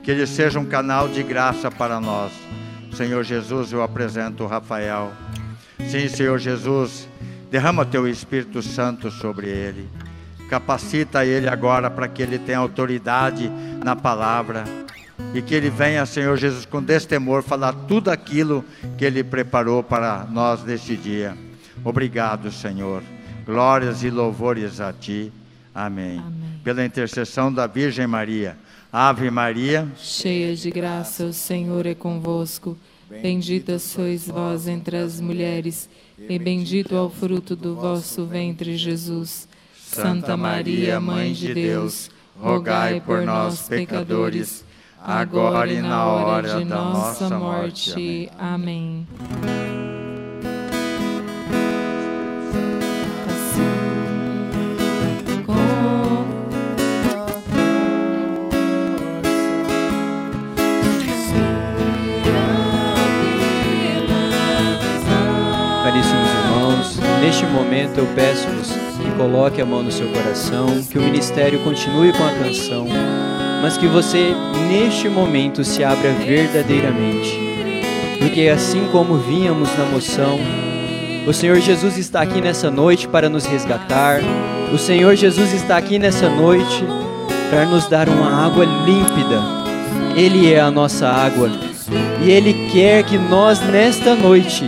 [0.02, 2.32] que ele seja um canal de graça para nós.
[2.92, 5.12] Senhor Jesus, eu apresento o Rafael.
[5.88, 7.08] Sim, Senhor Jesus,
[7.52, 9.88] derrama teu Espírito Santo sobre ele.
[10.50, 13.48] Capacita ele agora para que ele tenha autoridade
[13.84, 14.64] na palavra
[15.32, 18.64] e que ele venha, Senhor Jesus, com destemor falar tudo aquilo
[18.96, 21.46] que ele preparou para nós neste dia.
[21.84, 23.02] Obrigado, Senhor.
[23.44, 25.32] Glórias e louvores a ti.
[25.74, 26.18] Amém.
[26.18, 26.60] Amém.
[26.62, 28.56] Pela intercessão da Virgem Maria.
[28.92, 32.76] Ave Maria, Cheia de graça, o Senhor é convosco.
[33.10, 39.48] Bendita sois vós entre as mulheres, e bendito é o fruto do vosso ventre, Jesus.
[39.78, 44.64] Santa Maria, Mãe de Deus, rogai por nós, pecadores,
[45.02, 48.30] agora e na hora de nossa morte.
[48.38, 49.06] Amém.
[67.78, 72.24] Momento eu peço-vos que coloque a mão no seu coração, que o ministério continue com
[72.24, 72.86] a canção,
[73.62, 74.34] mas que você,
[74.68, 77.38] neste momento, se abra verdadeiramente.
[78.18, 80.40] Porque assim como vínhamos na moção,
[81.24, 84.18] o Senhor Jesus está aqui nessa noite para nos resgatar,
[84.72, 86.84] o Senhor Jesus está aqui nessa noite
[87.48, 89.40] para nos dar uma água límpida.
[90.16, 91.48] Ele é a nossa água
[92.20, 94.64] e Ele quer que nós, nesta noite,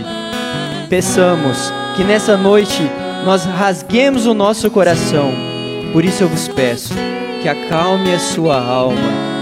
[0.89, 2.89] peçamos que nessa noite
[3.25, 5.31] nós rasguemos o nosso coração.
[5.93, 6.93] Por isso eu vos peço
[7.41, 8.97] que acalme a sua alma,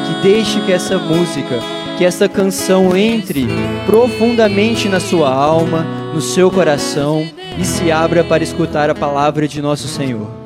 [0.05, 1.59] que deixe que essa música,
[1.97, 3.47] que essa canção entre
[3.85, 7.27] profundamente na sua alma, no seu coração
[7.57, 10.38] e se abra para escutar a palavra de nosso Senhor.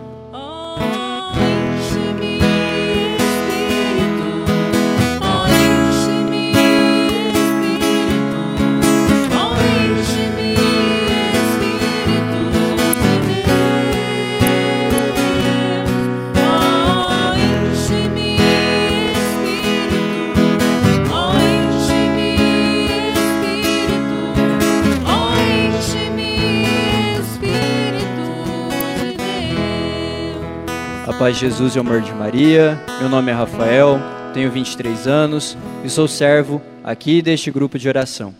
[31.23, 32.83] Paz de Jesus e o amor de Maria.
[32.99, 33.97] Meu nome é Rafael,
[34.33, 38.35] tenho 23 anos e sou servo aqui deste grupo de oração.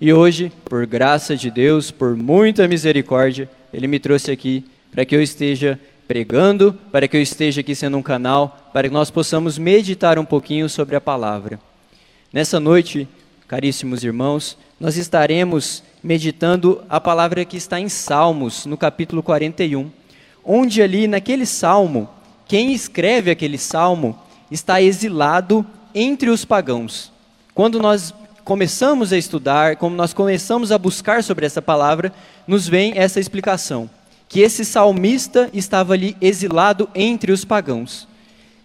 [0.00, 5.14] E hoje, por graça de Deus, por muita misericórdia, Ele me trouxe aqui para que
[5.14, 5.78] eu esteja
[6.08, 10.24] pregando, para que eu esteja aqui sendo um canal, para que nós possamos meditar um
[10.24, 11.60] pouquinho sobre a palavra.
[12.32, 13.06] Nessa noite,
[13.46, 19.88] caríssimos irmãos, nós estaremos meditando a palavra que está em Salmos, no capítulo 41,
[20.44, 22.08] onde ali naquele salmo,
[22.46, 24.18] quem escreve aquele salmo
[24.50, 25.64] está exilado
[25.94, 27.12] entre os pagãos.
[27.54, 28.12] Quando nós
[28.44, 32.12] começamos a estudar, como nós começamos a buscar sobre essa palavra,
[32.46, 33.88] nos vem essa explicação,
[34.28, 38.06] que esse salmista estava ali exilado entre os pagãos.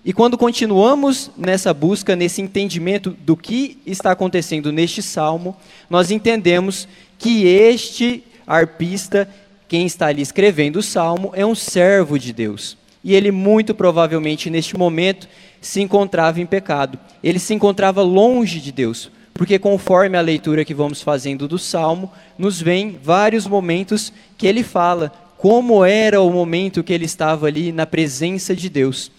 [0.03, 5.55] E quando continuamos nessa busca, nesse entendimento do que está acontecendo neste salmo,
[5.89, 9.29] nós entendemos que este arpista,
[9.67, 12.78] quem está ali escrevendo o salmo, é um servo de Deus.
[13.03, 15.27] E ele, muito provavelmente, neste momento,
[15.61, 16.99] se encontrava em pecado.
[17.23, 22.11] Ele se encontrava longe de Deus, porque conforme a leitura que vamos fazendo do salmo,
[22.37, 27.71] nos vem vários momentos que ele fala como era o momento que ele estava ali
[27.71, 29.09] na presença de Deus.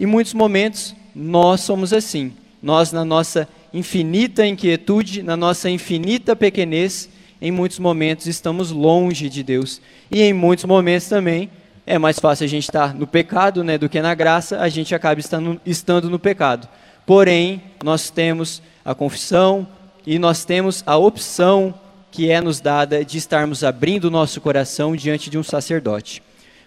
[0.00, 2.32] Em muitos momentos, nós somos assim.
[2.62, 7.10] Nós, na nossa infinita inquietude, na nossa infinita pequenez,
[7.40, 9.80] em muitos momentos estamos longe de Deus.
[10.10, 11.50] E em muitos momentos também
[11.88, 14.94] é mais fácil a gente estar no pecado né, do que na graça, a gente
[14.94, 16.68] acaba estando, estando no pecado.
[17.06, 19.66] Porém, nós temos a confissão
[20.06, 21.74] e nós temos a opção
[22.12, 26.22] que é nos dada de estarmos abrindo o nosso coração diante de um sacerdote.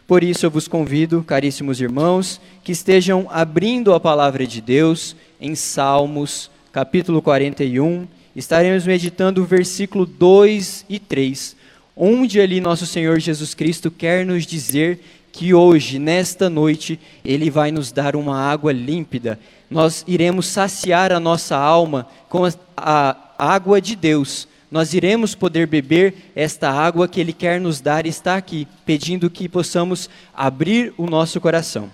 [0.08, 5.54] Por isso eu vos convido, caríssimos irmãos, que estejam abrindo a palavra de Deus em
[5.54, 8.08] Salmos, capítulo 41.
[8.36, 11.56] Estaremos meditando o versículo 2 e 3,
[12.04, 15.00] onde ali nosso Senhor Jesus Cristo quer nos dizer
[15.32, 19.40] que hoje, nesta noite, Ele vai nos dar uma água límpida.
[19.70, 24.48] Nós iremos saciar a nossa alma com a, a água de Deus.
[24.72, 29.48] Nós iremos poder beber esta água que Ele quer nos dar está aqui, pedindo que
[29.48, 31.92] possamos abrir o nosso coração.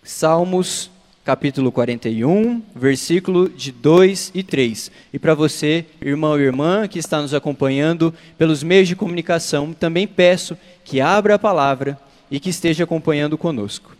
[0.00, 0.92] Salmos
[1.24, 4.90] capítulo 41, versículo de 2 e 3.
[5.10, 10.06] E para você, irmão e irmã que está nos acompanhando pelos meios de comunicação, também
[10.06, 11.98] peço que abra a palavra
[12.30, 13.96] e que esteja acompanhando conosco.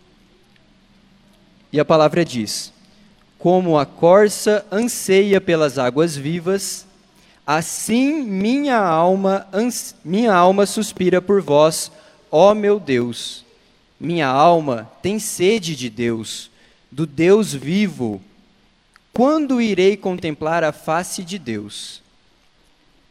[1.73, 2.73] E a palavra diz:
[3.39, 6.87] Como a corça anseia pelas águas vivas,
[7.47, 9.47] assim minha alma,
[10.05, 11.91] minha alma suspira por vós,
[12.31, 13.45] ó meu Deus.
[13.99, 16.51] Minha alma tem sede de Deus,
[16.95, 18.23] do Deus vivo.
[19.13, 22.01] Quando irei contemplar a face de Deus?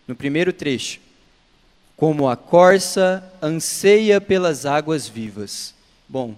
[0.08, 1.02] No primeiro trecho,
[1.98, 5.76] como a corça anseia pelas águas vivas.
[6.08, 6.34] Bom,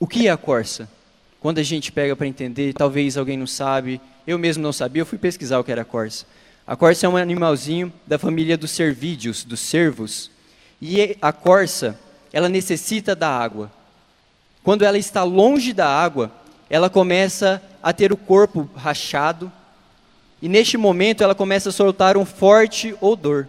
[0.00, 0.88] o que é a corça?
[1.40, 5.06] Quando a gente pega para entender, talvez alguém não sabe, eu mesmo não sabia, eu
[5.06, 6.24] fui pesquisar o que era a corça.
[6.66, 10.30] A corça é um animalzinho da família dos cervídeos, dos cervos.
[10.80, 12.00] E a corça,
[12.32, 13.70] ela necessita da água.
[14.62, 16.32] Quando ela está longe da água,
[16.72, 19.52] ela começa a ter o corpo rachado,
[20.40, 23.46] e neste momento ela começa a soltar um forte odor.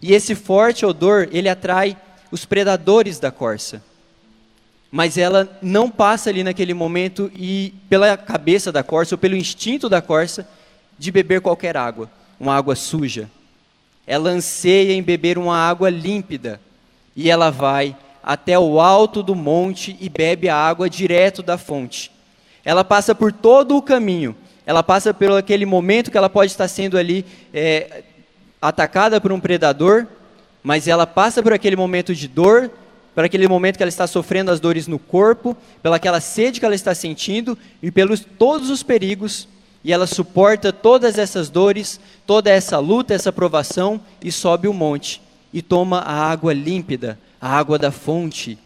[0.00, 1.94] E esse forte odor, ele atrai
[2.30, 3.84] os predadores da corça.
[4.90, 9.86] Mas ela não passa ali naquele momento e pela cabeça da corça ou pelo instinto
[9.86, 10.48] da corça
[10.98, 12.10] de beber qualquer água,
[12.40, 13.30] uma água suja.
[14.06, 16.58] Ela anseia em beber uma água límpida
[17.14, 22.13] e ela vai até o alto do monte e bebe a água direto da fonte.
[22.64, 24.34] Ela passa por todo o caminho,
[24.66, 28.02] ela passa por aquele momento que ela pode estar sendo ali é,
[28.60, 30.06] atacada por um predador,
[30.62, 32.70] mas ela passa por aquele momento de dor,
[33.14, 36.74] por aquele momento que ela está sofrendo as dores no corpo, pelaquela sede que ela
[36.74, 39.46] está sentindo e pelos todos os perigos,
[39.84, 45.20] e ela suporta todas essas dores, toda essa luta, essa provação e sobe o monte
[45.52, 48.58] e toma a água límpida, a água da fonte.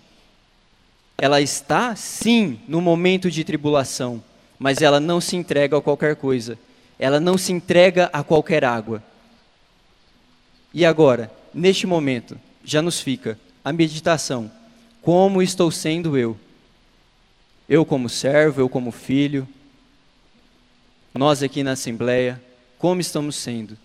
[1.20, 4.22] Ela está, sim, no momento de tribulação,
[4.58, 6.56] mas ela não se entrega a qualquer coisa.
[6.98, 9.02] Ela não se entrega a qualquer água.
[10.72, 14.50] E agora, neste momento, já nos fica a meditação.
[15.02, 16.36] Como estou sendo eu?
[17.68, 19.46] Eu como servo, eu como filho,
[21.14, 22.40] nós aqui na Assembleia,
[22.78, 23.76] como estamos sendo?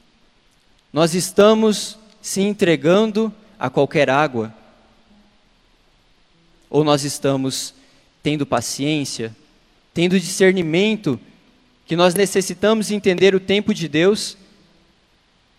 [0.92, 4.54] Nós estamos se entregando a qualquer água?
[6.74, 7.72] Ou nós estamos
[8.24, 9.36] tendo paciência,
[9.94, 11.20] tendo discernimento,
[11.86, 14.36] que nós necessitamos entender o tempo de Deus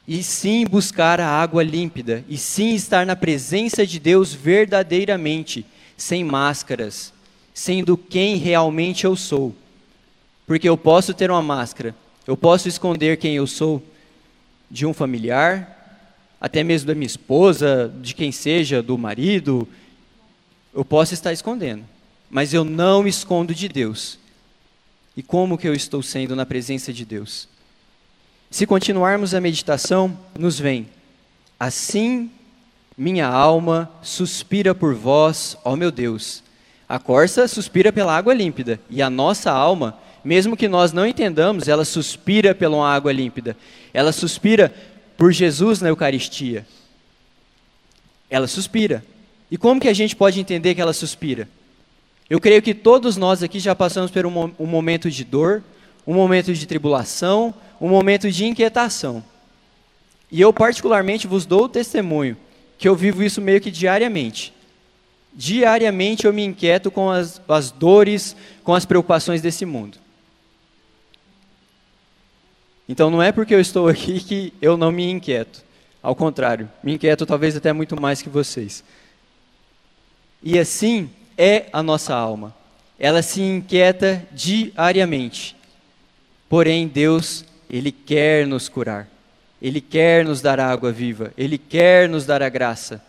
[0.08, 5.64] e sim buscar a água límpida, e sim estar na presença de Deus verdadeiramente,
[5.96, 7.12] sem máscaras,
[7.54, 9.54] sendo quem realmente eu sou.
[10.48, 11.94] Porque eu posso ter uma máscara,
[12.26, 13.80] eu posso esconder quem eu sou
[14.68, 16.10] de um familiar,
[16.40, 19.68] até mesmo da minha esposa, de quem seja, do marido,
[20.74, 21.84] eu posso estar escondendo,
[22.28, 24.18] mas eu não escondo de Deus.
[25.16, 27.48] E como que eu estou sendo na presença de Deus?
[28.50, 30.88] Se continuarmos a meditação, nos vem:
[31.58, 32.30] Assim
[32.96, 36.42] minha alma suspira por vós, ó meu Deus.
[36.88, 41.66] A corça suspira pela água límpida, e a nossa alma, mesmo que nós não entendamos,
[41.66, 43.56] ela suspira pela água límpida.
[43.92, 44.72] Ela suspira
[45.16, 46.66] por Jesus na Eucaristia.
[48.28, 49.04] Ela suspira.
[49.54, 51.48] E como que a gente pode entender que ela suspira?
[52.28, 55.62] Eu creio que todos nós aqui já passamos por um, um momento de dor,
[56.04, 59.22] um momento de tribulação, um momento de inquietação.
[60.28, 62.36] E eu, particularmente, vos dou o testemunho
[62.76, 64.52] que eu vivo isso meio que diariamente.
[65.32, 68.34] Diariamente eu me inquieto com as, as dores,
[68.64, 69.98] com as preocupações desse mundo.
[72.88, 75.62] Então não é porque eu estou aqui que eu não me inquieto.
[76.02, 78.82] Ao contrário, me inquieto talvez até muito mais que vocês.
[80.44, 82.54] E assim é a nossa alma.
[82.98, 85.56] Ela se inquieta diariamente.
[86.48, 89.08] Porém, Deus, Ele quer nos curar.
[89.60, 91.32] Ele quer nos dar água viva.
[91.36, 93.02] Ele quer nos dar a graça.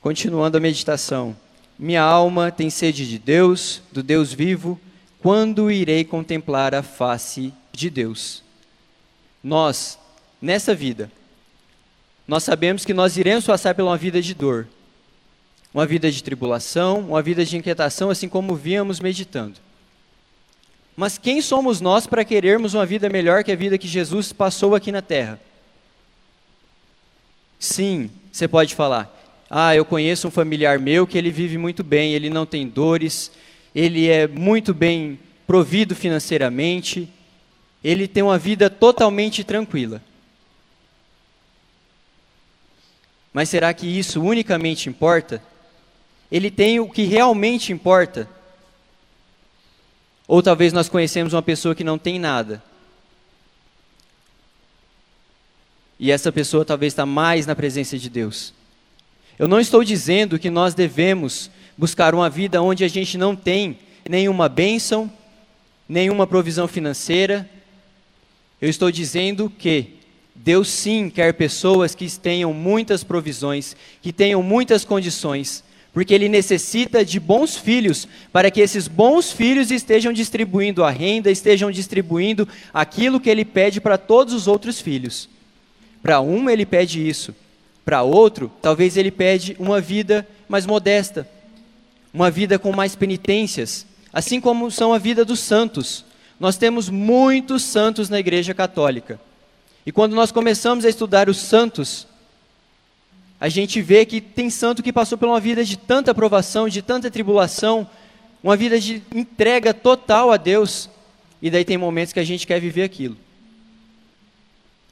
[0.00, 1.36] Continuando a meditação.
[1.78, 4.80] Minha alma tem sede de Deus, do Deus vivo
[5.22, 8.42] quando irei contemplar a face de Deus?
[9.42, 9.98] Nós,
[10.40, 11.10] nessa vida,
[12.26, 14.66] nós sabemos que nós iremos passar por uma vida de dor,
[15.72, 19.54] uma vida de tribulação, uma vida de inquietação, assim como víamos meditando.
[20.94, 24.74] Mas quem somos nós para querermos uma vida melhor que a vida que Jesus passou
[24.74, 25.40] aqui na terra?
[27.58, 29.10] Sim, você pode falar:
[29.48, 33.32] Ah, eu conheço um familiar meu que ele vive muito bem, ele não tem dores,
[33.74, 37.08] ele é muito bem provido financeiramente,
[37.82, 40.02] ele tem uma vida totalmente tranquila.
[43.32, 45.42] Mas será que isso unicamente importa?
[46.32, 48.26] Ele tem o que realmente importa?
[50.26, 52.62] Ou talvez nós conhecemos uma pessoa que não tem nada.
[56.00, 58.54] E essa pessoa talvez está mais na presença de Deus.
[59.38, 63.78] Eu não estou dizendo que nós devemos buscar uma vida onde a gente não tem
[64.08, 65.12] nenhuma bênção,
[65.86, 67.46] nenhuma provisão financeira.
[68.58, 69.98] Eu estou dizendo que
[70.34, 75.62] Deus sim quer pessoas que tenham muitas provisões, que tenham muitas condições,
[75.92, 81.30] porque Ele necessita de bons filhos, para que esses bons filhos estejam distribuindo a renda,
[81.30, 85.28] estejam distribuindo aquilo que Ele pede para todos os outros filhos.
[86.02, 87.34] Para um, ele pede isso.
[87.84, 91.28] Para outro, talvez ele pede uma vida mais modesta,
[92.12, 96.04] uma vida com mais penitências, assim como são a vida dos santos.
[96.38, 99.20] Nós temos muitos santos na Igreja Católica.
[99.86, 102.06] E quando nós começamos a estudar os santos,
[103.42, 106.80] a gente vê que tem santo que passou por uma vida de tanta provação, de
[106.80, 107.90] tanta tribulação,
[108.40, 110.88] uma vida de entrega total a Deus,
[111.42, 113.16] e daí tem momentos que a gente quer viver aquilo.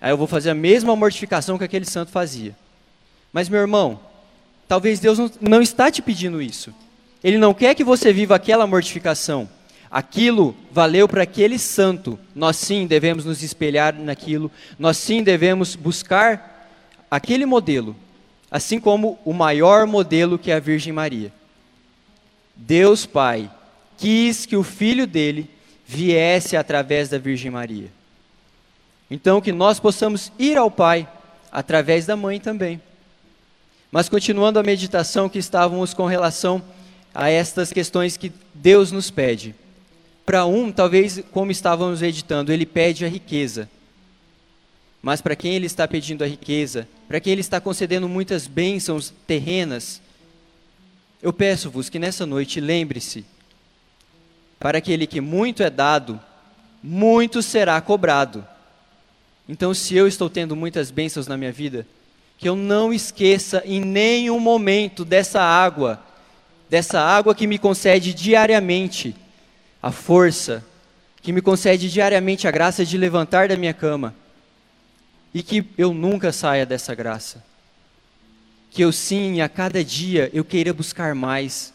[0.00, 2.56] Aí eu vou fazer a mesma mortificação que aquele santo fazia.
[3.32, 4.00] Mas, meu irmão,
[4.66, 6.74] talvez Deus não, está te pedindo isso.
[7.22, 9.48] Ele não quer que você viva aquela mortificação.
[9.88, 12.18] Aquilo valeu para aquele santo.
[12.34, 14.50] Nós sim devemos nos espelhar naquilo.
[14.76, 16.68] Nós sim devemos buscar
[17.08, 17.94] aquele modelo.
[18.50, 21.32] Assim como o maior modelo que é a Virgem Maria.
[22.56, 23.50] Deus Pai
[23.96, 25.48] quis que o filho dele
[25.86, 27.90] viesse através da Virgem Maria.
[29.10, 31.08] Então, que nós possamos ir ao Pai
[31.50, 32.80] através da mãe também.
[33.90, 36.62] Mas continuando a meditação que estávamos com relação
[37.12, 39.54] a estas questões que Deus nos pede.
[40.24, 43.68] Para um, talvez, como estávamos editando, ele pede a riqueza.
[45.02, 49.12] Mas para quem ele está pedindo a riqueza, para quem ele está concedendo muitas bênçãos
[49.26, 50.00] terrenas,
[51.20, 53.24] eu peço-vos que nessa noite lembre-se:
[54.60, 56.20] para aquele que muito é dado,
[56.80, 58.46] muito será cobrado.
[59.48, 61.84] Então, se eu estou tendo muitas bênçãos na minha vida,
[62.38, 66.00] que eu não esqueça em nenhum momento dessa água,
[66.68, 69.16] dessa água que me concede diariamente
[69.82, 70.64] a força,
[71.20, 74.14] que me concede diariamente a graça de levantar da minha cama,
[75.32, 77.44] e que eu nunca saia dessa graça.
[78.70, 81.72] Que eu sim, a cada dia eu queira buscar mais,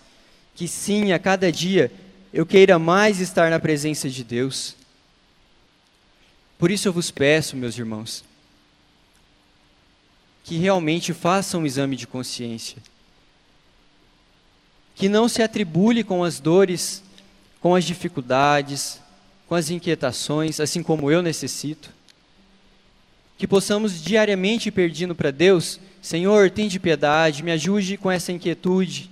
[0.54, 1.92] que sim, a cada dia
[2.34, 4.76] eu queira mais estar na presença de Deus.
[6.58, 8.24] Por isso eu vos peço, meus irmãos,
[10.44, 12.78] que realmente façam um exame de consciência.
[14.96, 17.04] Que não se atribule com as dores,
[17.60, 19.02] com as dificuldades,
[19.48, 21.90] com as inquietações, assim como eu necessito.
[23.38, 28.32] Que possamos diariamente ir pedindo para Deus: Senhor, tem de piedade, me ajude com essa
[28.32, 29.10] inquietude,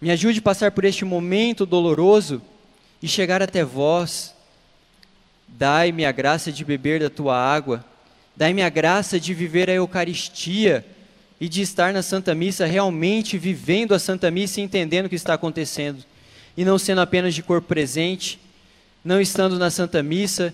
[0.00, 2.40] me ajude a passar por este momento doloroso
[3.02, 4.34] e chegar até vós
[5.56, 7.84] Dai-me a graça de beber da tua água.
[8.36, 10.84] Dai-me a graça de viver a Eucaristia
[11.40, 15.14] e de estar na Santa Missa realmente vivendo a Santa Missa e entendendo o que
[15.14, 16.04] está acontecendo.
[16.56, 18.40] E não sendo apenas de corpo presente,
[19.04, 20.52] não estando na Santa Missa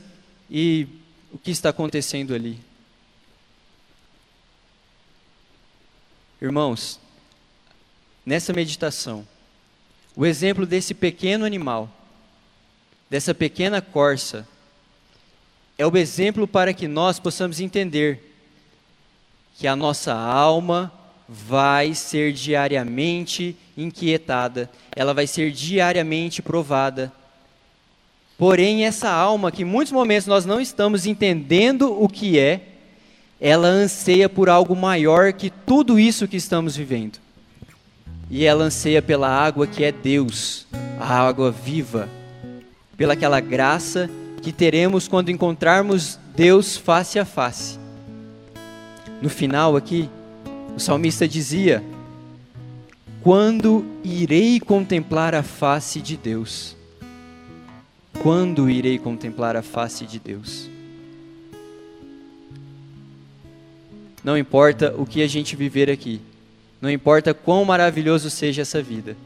[0.50, 0.86] e
[1.32, 2.58] o que está acontecendo ali.
[6.40, 6.98] Irmãos,
[8.24, 9.26] nessa meditação,
[10.16, 11.88] o exemplo desse pequeno animal,
[13.08, 14.48] dessa pequena corça,
[15.76, 18.34] é o exemplo para que nós possamos entender
[19.56, 20.92] que a nossa alma
[21.28, 27.12] vai ser diariamente inquietada, ela vai ser diariamente provada.
[28.40, 32.68] Porém, essa alma, que em muitos momentos nós não estamos entendendo o que é,
[33.38, 37.18] ela anseia por algo maior que tudo isso que estamos vivendo.
[38.30, 40.66] E ela anseia pela água que é Deus,
[40.98, 42.08] a água viva,
[42.96, 44.08] pelaquela graça
[44.40, 47.78] que teremos quando encontrarmos Deus face a face.
[49.20, 50.08] No final aqui,
[50.74, 51.84] o salmista dizia:
[53.22, 56.79] Quando irei contemplar a face de Deus?
[58.22, 60.68] Quando irei contemplar a face de Deus?
[64.22, 66.20] Não importa o que a gente viver aqui,
[66.82, 69.16] não importa quão maravilhoso seja essa vida,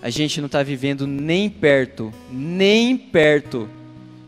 [0.00, 3.68] a gente não está vivendo nem perto, nem perto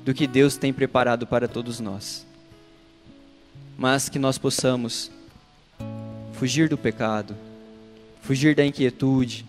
[0.04, 2.26] do que Deus tem preparado para todos nós.
[3.78, 5.08] Mas que nós possamos
[6.32, 7.36] fugir do pecado,
[8.22, 9.46] fugir da inquietude,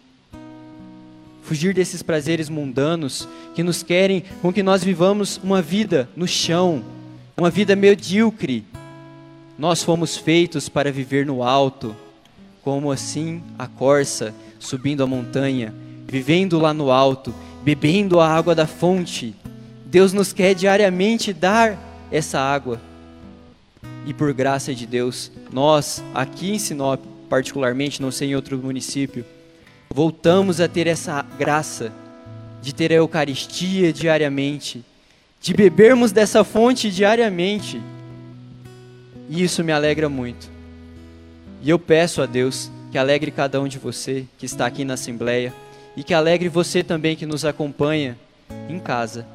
[1.51, 6.81] fugir desses prazeres mundanos que nos querem com que nós vivamos uma vida no chão,
[7.35, 8.63] uma vida medíocre.
[9.59, 11.93] Nós fomos feitos para viver no alto,
[12.61, 15.75] como assim a corça subindo a montanha,
[16.07, 19.35] vivendo lá no alto, bebendo a água da fonte,
[19.87, 21.77] Deus nos quer diariamente dar
[22.09, 22.79] essa água.
[24.05, 29.25] E por graça de Deus, nós, aqui em Sinop, particularmente, não sei em outro município,
[29.93, 31.91] voltamos a ter essa graça
[32.61, 34.83] de ter a Eucaristia diariamente,
[35.39, 37.81] de bebermos dessa fonte diariamente.
[39.29, 40.49] E isso me alegra muito.
[41.61, 44.95] E eu peço a Deus que alegre cada um de você que está aqui na
[44.95, 45.53] Assembleia
[45.95, 48.17] e que alegre você também que nos acompanha
[48.69, 49.25] em casa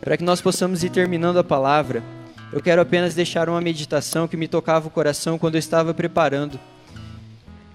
[0.00, 2.02] para que nós possamos ir terminando a palavra
[2.52, 6.58] eu quero apenas deixar uma meditação que me tocava o coração quando eu estava preparando.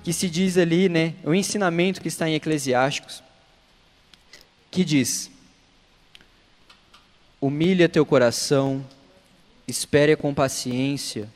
[0.03, 3.21] Que se diz ali, né, o ensinamento que está em Eclesiásticos,
[4.71, 5.29] que diz:
[7.39, 8.85] Humilha teu coração,
[9.67, 11.29] espere com paciência,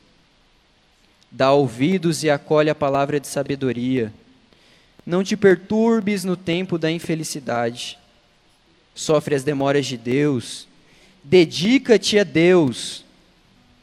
[1.30, 4.12] dá ouvidos e acolhe a palavra de sabedoria.
[5.04, 7.98] Não te perturbes no tempo da infelicidade.
[8.94, 10.66] Sofre as demoras de Deus.
[11.22, 13.04] Dedica-te a Deus.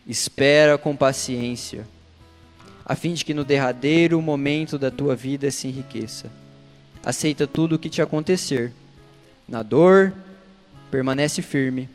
[0.06, 1.88] Espera com paciência,
[2.86, 6.30] a fim de que no derradeiro momento da tua vida se enriqueça.
[7.04, 8.74] Aceita tudo o que te acontecer.
[9.48, 10.14] Na dor,
[10.92, 11.90] permanece firme.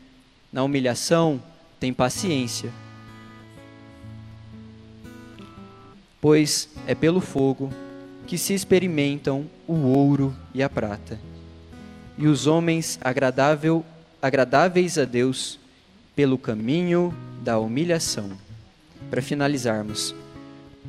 [0.51, 1.41] Na humilhação,
[1.79, 2.71] tem paciência.
[6.21, 7.71] Pois é pelo fogo
[8.27, 11.19] que se experimentam o ouro e a prata.
[12.17, 13.85] E os homens agradável,
[14.21, 15.59] agradáveis a Deus
[16.15, 18.31] pelo caminho da humilhação.
[19.09, 20.13] Para finalizarmos,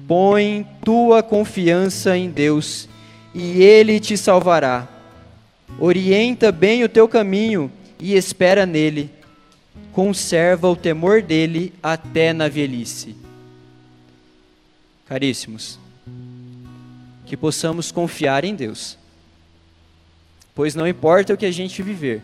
[0.06, 2.88] põe tua confiança em Deus
[3.34, 4.88] e Ele te salvará.
[5.78, 9.10] Orienta bem o teu caminho e espera nele.
[9.92, 13.16] Conserva o temor dele até na velhice.
[15.06, 15.78] Caríssimos,
[17.26, 18.96] que possamos confiar em Deus,
[20.54, 22.22] pois não importa o que a gente viver,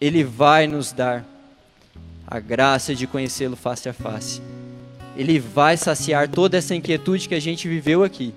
[0.00, 1.24] Ele vai nos dar
[2.26, 4.40] a graça de conhecê-lo face a face.
[5.16, 8.34] Ele vai saciar toda essa inquietude que a gente viveu aqui.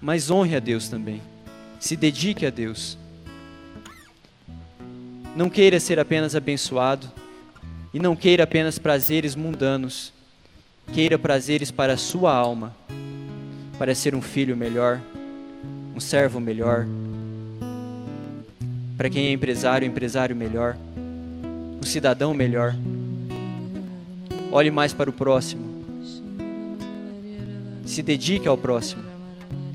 [0.00, 1.20] Mas honre a Deus também.
[1.78, 2.98] Se dedique a Deus.
[5.36, 7.10] Não queira ser apenas abençoado
[7.94, 10.12] e não queira apenas prazeres mundanos.
[10.92, 12.74] Queira prazeres para a sua alma,
[13.78, 15.00] para ser um filho melhor,
[15.94, 16.84] um servo melhor,
[18.96, 20.76] para quem é empresário, empresário melhor
[21.80, 22.74] um cidadão melhor.
[24.52, 25.84] Olhe mais para o próximo.
[27.84, 29.02] Se dedique ao próximo.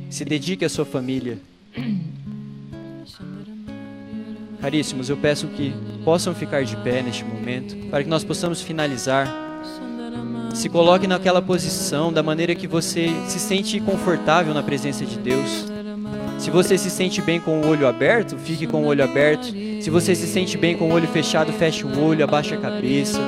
[0.10, 1.38] Se dedique à sua família.
[4.62, 5.74] Caríssimos, eu peço que
[6.04, 9.32] possam ficar de pé neste momento, para que nós possamos finalizar.
[10.54, 15.66] Se coloque naquela posição, da maneira que você se sente confortável na presença de Deus.
[16.40, 19.54] Se você se sente bem com o olho aberto, fique com o olho aberto.
[19.82, 23.20] Se você se sente bem com o olho fechado, feche o olho, abaixe a cabeça,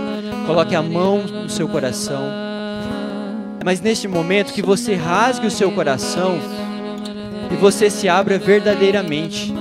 [0.48, 2.24] coloque a mão no seu coração.
[3.64, 6.39] Mas neste momento que você rasgue o seu coração
[7.52, 9.54] e você se abra verdadeiramente.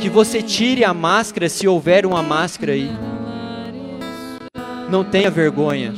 [0.00, 2.90] Que você tire a máscara se houver uma máscara aí.
[4.88, 5.92] Não tenha vergonha.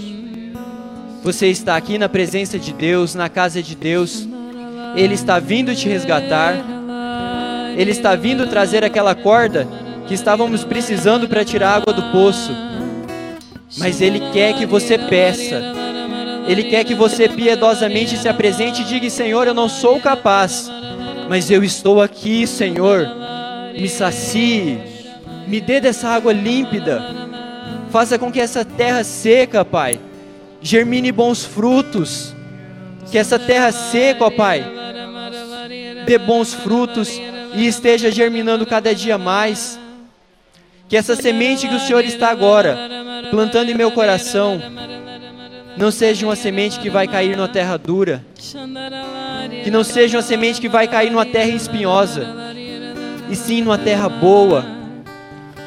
[1.23, 4.27] Você está aqui na presença de Deus, na casa de Deus.
[4.97, 6.57] Ele está vindo te resgatar.
[7.77, 9.69] Ele está vindo trazer aquela corda
[10.09, 12.51] que estávamos precisando para tirar água do poço.
[13.77, 15.61] Mas Ele quer que você peça.
[16.47, 20.71] Ele quer que você piedosamente se apresente e diga: Senhor, eu não sou capaz,
[21.29, 23.07] mas eu estou aqui, Senhor.
[23.79, 24.79] Me sacie,
[25.47, 27.03] me dê dessa água límpida.
[27.91, 30.01] Faça com que essa terra seca, Pai,
[30.61, 32.35] germine bons frutos.
[33.11, 34.65] Que essa terra seca, ó Pai,
[36.07, 37.21] dê bons frutos
[37.55, 39.79] e esteja germinando cada dia mais.
[40.89, 42.98] Que essa semente que o Senhor está agora
[43.31, 44.61] plantando em meu coração
[45.77, 48.25] não seja uma semente que vai cair numa terra dura,
[49.63, 52.27] que não seja uma semente que vai cair numa terra espinhosa,
[53.31, 54.67] e sim numa terra boa.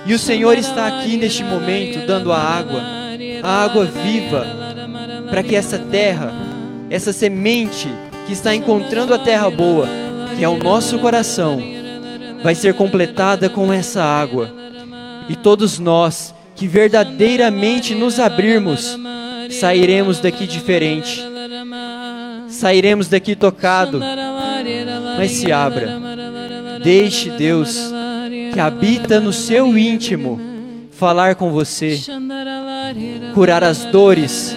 [0.06, 2.82] E o Senhor está aqui neste momento dando a água,
[3.42, 4.46] a água viva,
[5.30, 6.34] para que essa terra,
[6.90, 7.88] essa semente
[8.28, 9.88] que está encontrando a terra boa,
[10.36, 11.62] que é o nosso coração,
[12.44, 14.54] vai ser completada com essa água.
[15.30, 18.96] E todos nós que verdadeiramente nos abrirmos,
[19.50, 21.20] sairemos daqui diferente.
[22.50, 24.00] Sairemos daqui tocado.
[25.18, 26.00] Mas se abra.
[26.84, 27.92] Deixe Deus
[28.54, 30.40] que habita no seu íntimo
[30.92, 32.00] falar com você,
[33.34, 34.56] curar as dores,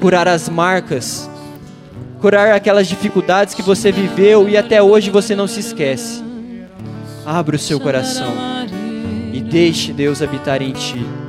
[0.00, 1.28] curar as marcas,
[2.22, 6.24] curar aquelas dificuldades que você viveu e até hoje você não se esquece.
[7.26, 8.32] Abra o seu coração
[9.30, 11.23] e deixe Deus habitar em ti.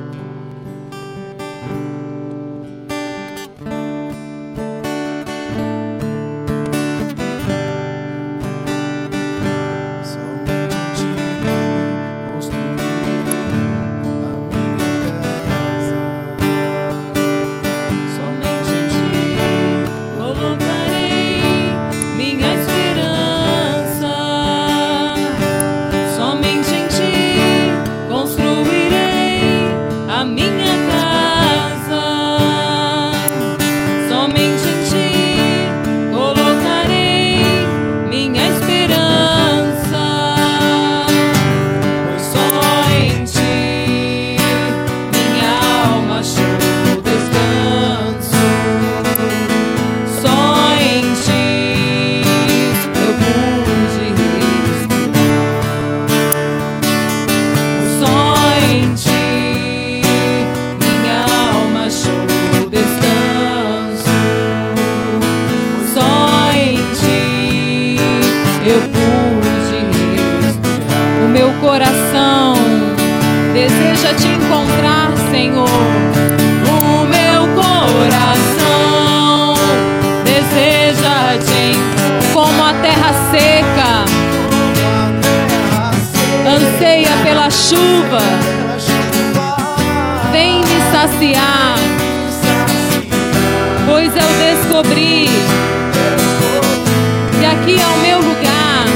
[98.16, 98.86] Meu lugar.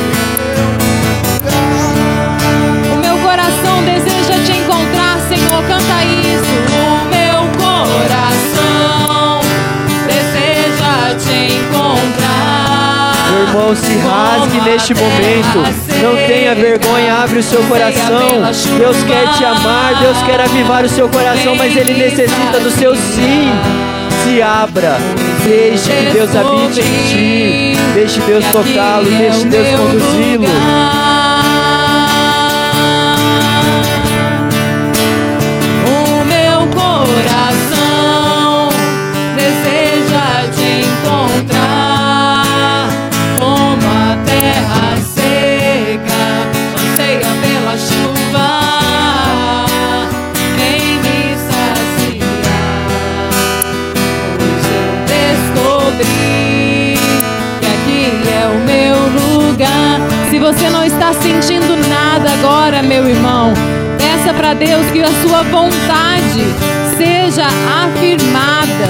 [2.93, 5.63] O meu coração deseja te encontrar, Senhor.
[5.67, 6.45] Canta isso.
[6.73, 9.41] O meu coração
[10.07, 13.13] deseja te encontrar.
[13.31, 15.59] Meu irmão, se rasgue neste momento.
[16.03, 18.29] Não tenha vergonha, abre o seu coração.
[18.79, 22.97] Deus quer te amar, Deus quer avivar o seu coração, mas Ele necessita do seu
[22.97, 23.51] sim.
[24.25, 24.99] Se abra,
[25.51, 31.10] deixe que Deus habite em ti, deixe Deus tocá-lo, deixe Deus conduzi-lo.
[60.53, 63.53] Você não está sentindo nada agora, meu irmão,
[63.97, 66.45] peça para Deus que a sua vontade
[66.97, 67.47] seja
[67.85, 68.89] afirmada.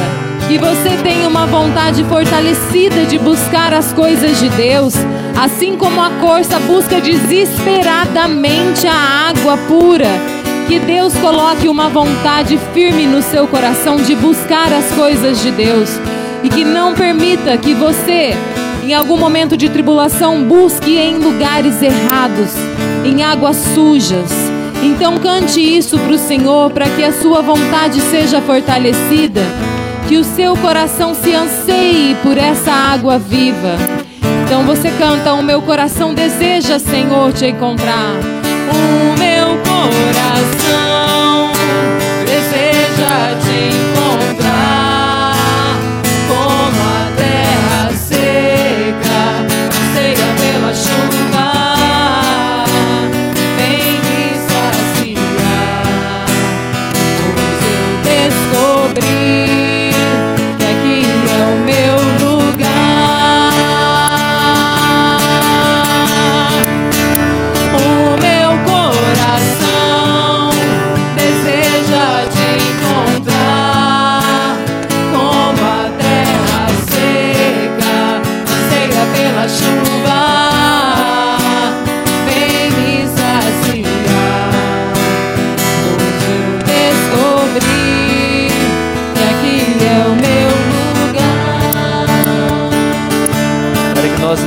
[0.49, 4.95] Que você tenha uma vontade fortalecida de buscar as coisas de Deus,
[5.39, 10.09] assim como a corça busca desesperadamente a água pura.
[10.67, 15.91] Que Deus coloque uma vontade firme no seu coração de buscar as coisas de Deus
[16.43, 18.35] e que não permita que você,
[18.91, 22.51] em algum momento de tribulação, busque em lugares errados,
[23.05, 24.33] em águas sujas.
[24.83, 29.43] Então cante isso para o Senhor, para que a sua vontade seja fortalecida,
[30.09, 33.77] que o seu coração se anseie por essa água viva.
[34.45, 38.17] Então você canta: O meu coração deseja, Senhor, te encontrar.
[38.75, 39.40] O meu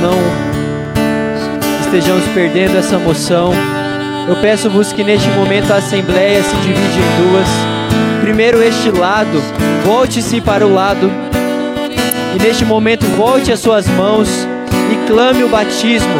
[0.04, 0.44] não
[1.80, 3.52] estejamos perdendo essa moção.
[4.28, 7.48] Eu peço-vos que neste momento a Assembleia se divide em duas.
[8.20, 9.42] Primeiro, este lado,
[9.84, 11.10] volte-se para o lado.
[12.34, 14.28] E neste momento, volte as suas mãos
[14.92, 16.14] e clame o batismo.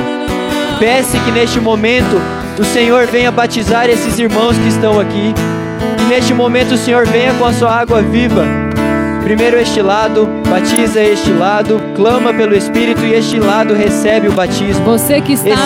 [0.78, 2.20] Peça que neste momento
[2.58, 5.34] o Senhor venha batizar esses irmãos que estão aqui.
[5.98, 8.63] Que neste momento o Senhor venha com a sua água viva.
[9.24, 14.84] Primeiro este lado, batiza este lado, clama pelo Espírito e este lado recebe o batismo.
[14.84, 15.56] Você que está,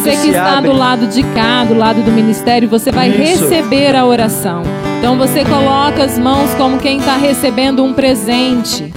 [0.00, 0.70] você que está abre.
[0.70, 3.42] do lado de cá, do lado do ministério, você vai Isso.
[3.48, 4.62] receber a oração.
[5.00, 8.92] Então você coloca as mãos como quem está recebendo um presente.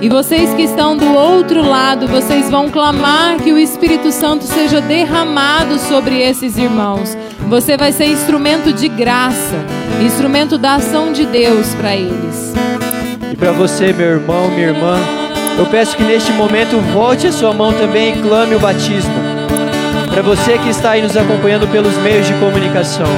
[0.00, 4.80] E vocês que estão do outro lado, vocês vão clamar que o Espírito Santo seja
[4.80, 7.18] derramado sobre esses irmãos.
[7.48, 9.56] Você vai ser instrumento de graça,
[10.00, 12.54] instrumento da ação de Deus para eles.
[13.34, 14.96] E para você, meu irmão, minha irmã,
[15.58, 19.12] eu peço que neste momento volte a sua mão também e clame o batismo.
[20.08, 23.08] Para você que está aí nos acompanhando pelos meios de comunicação.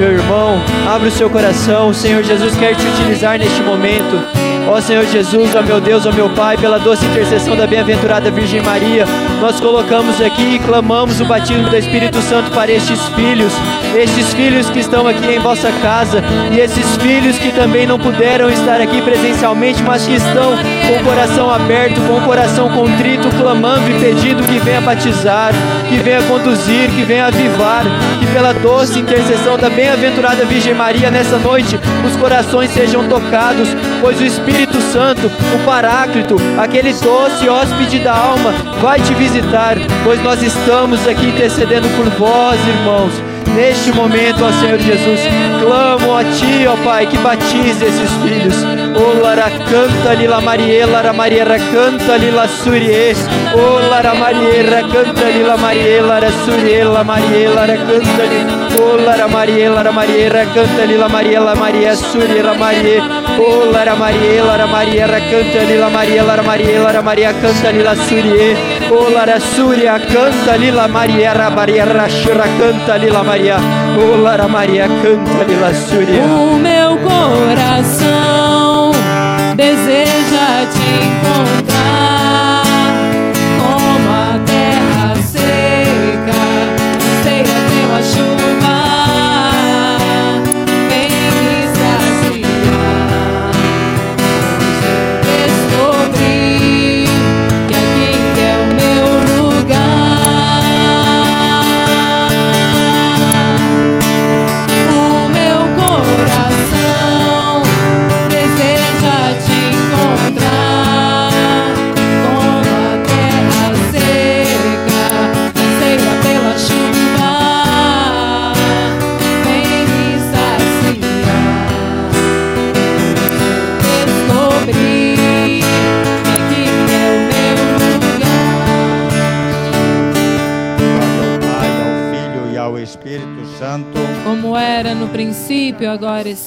[0.00, 4.35] Meu irmão, abra o seu coração, o Senhor Jesus quer te utilizar neste momento.
[4.68, 8.60] Ó Senhor Jesus, ó meu Deus, ó meu Pai, pela doce intercessão da bem-aventurada Virgem
[8.60, 9.06] Maria,
[9.40, 13.52] nós colocamos aqui e clamamos o batismo do Espírito Santo para estes filhos,
[13.94, 16.20] estes filhos que estão aqui em vossa casa
[16.52, 21.04] e esses filhos que também não puderam estar aqui presencialmente, mas que estão com o
[21.04, 25.52] coração aberto, com o coração contrito, clamando e pedindo que venha batizar,
[25.88, 27.84] que venha conduzir, que venha avivar,
[28.18, 33.68] que pela doce intercessão da bem-aventurada Virgem Maria nessa noite os corações sejam tocados,
[34.00, 40.22] pois o Espírito Santo, o Paráclito, aquele doce hóspede da alma, vai te visitar, pois
[40.22, 43.12] nós estamos aqui intercedendo por vós, irmãos.
[43.54, 45.20] Neste momento, ó Senhor Jesus,
[45.60, 48.85] clamo a Ti, ó Pai, que batize esses filhos.
[48.98, 53.14] O Lara canta lila Mariela, Lara Mariera canta lila Surie.
[53.54, 58.56] O Lara Mariera canta lila Mariela, Lara Suriela, Mariela, Lara canta lila.
[58.80, 63.02] O Lara Mariela, Lara Mariera canta lila Mariela, Maria Suriela, Maria.
[63.38, 68.56] O Lara Mariela, Lara Mariera canta lila Maria, Lara Mariela, Lara Maria canta lila Surie.
[68.90, 73.56] O Lara Suria canta lila Maria, Lara Maria Rashura canta lila Maria.
[73.98, 76.22] O Lara Maria canta lila Suria.
[76.22, 78.35] O meu coração
[79.56, 81.65] deseja te encontrar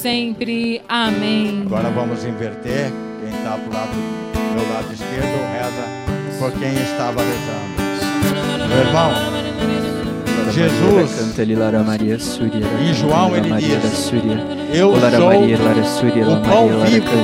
[0.02, 0.82] sempre.
[0.88, 1.64] Amém.
[1.66, 2.92] Agora vamos inverter.
[3.22, 7.80] Quem está do lado do meu lado esquerdo reza por quem estava rezando.
[8.70, 9.12] Meu irmão,
[10.52, 12.66] Jesus, canta lila Lara Maria Suria.
[12.82, 14.38] Em João ele diz, Suria.
[14.74, 17.16] eu sou o pão vivo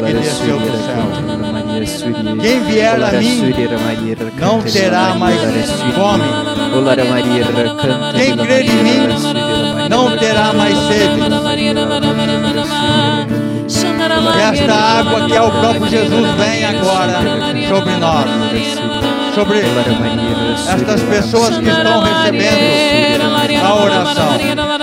[0.00, 2.34] Lara desceu do céu.
[2.40, 3.54] Quem vier a mim
[4.40, 5.40] não terá mais
[5.94, 6.24] fome.
[8.14, 11.43] Quem crer em mim não terá mais sede.
[14.28, 17.18] Esta água que é o próprio Jesus vem agora
[17.68, 18.26] sobre nós,
[19.34, 19.60] sobre
[20.68, 23.24] estas pessoas que estão recebendo
[23.64, 24.73] a oração.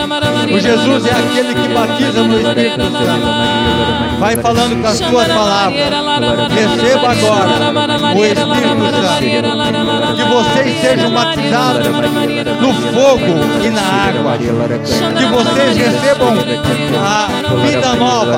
[0.53, 3.61] O Jesus é aquele que batiza no Espírito Santo.
[4.19, 5.81] Vai falando com as tuas palavras.
[6.51, 7.71] Receba agora
[8.15, 10.15] o Espírito Santo.
[10.15, 11.87] Que vocês sejam batizados
[12.61, 13.33] no fogo
[13.63, 14.37] e na água.
[14.37, 16.35] Que vocês recebam
[17.03, 17.27] a
[17.65, 18.37] vida nova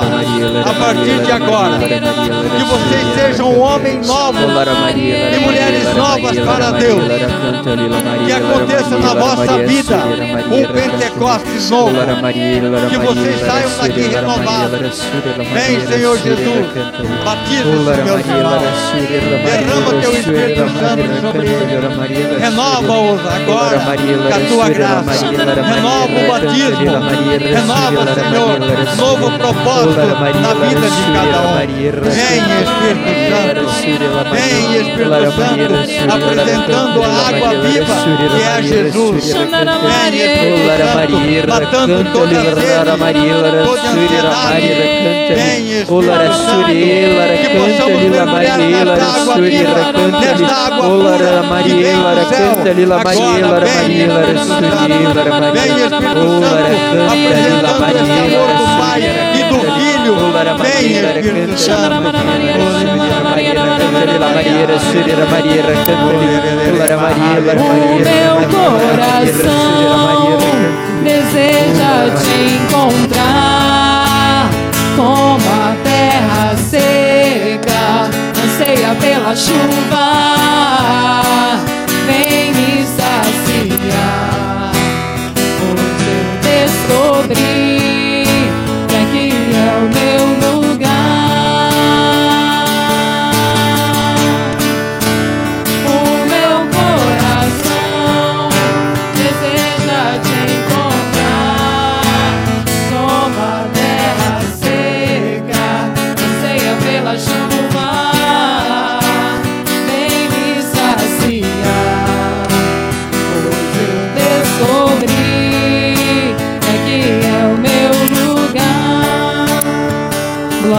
[0.64, 1.78] a partir de agora.
[1.78, 7.04] Que vocês sejam um homem novo e mulheres novas para Deus.
[8.24, 9.96] Que aconteça na vossa vida
[10.50, 12.03] um Pentecostes novo.
[12.90, 15.02] Que vocês saiam daqui renovados.
[15.52, 16.66] Vem, Senhor Jesus,
[17.24, 18.92] batiza os meus irmãos.
[19.44, 22.40] Derrama teu Espírito Santo sobre eles.
[22.40, 25.26] Renova-os agora com a tua graça.
[25.26, 26.92] Renova o batismo.
[27.54, 28.54] Renova, Senhor,
[28.96, 30.06] novo propósito
[30.40, 31.54] na vida de cada um.
[31.54, 33.62] Vem, Espírito Santo.
[34.30, 35.74] Vem, Espírito Santo,
[36.12, 37.94] apresentando a água viva
[38.28, 39.24] que é Jesus.
[39.32, 41.14] Vem, Espírito Santo,
[41.48, 42.98] matando toda a sede,
[43.64, 44.68] toda a ansiedade.
[45.34, 46.72] Vem, Espírito Santo,
[47.40, 52.58] que possamos mergulhar nesta água viva, nesta água pura que vem do céu.
[52.94, 54.74] Agora, vem, Espírito Santo.
[55.52, 56.72] Vem, Espírito Santo,
[57.12, 59.02] apresentando esse amor do Pai
[59.34, 60.14] e do Filho.
[60.60, 61.94] Vem, Espírito Santo.
[67.56, 69.54] O meu coração
[71.04, 74.48] deseja te encontrar
[74.96, 78.08] como a terra seca
[78.42, 80.08] anseia pela chuva.
[82.06, 84.72] Vem me saciar.
[85.60, 87.73] Hoje eu descobri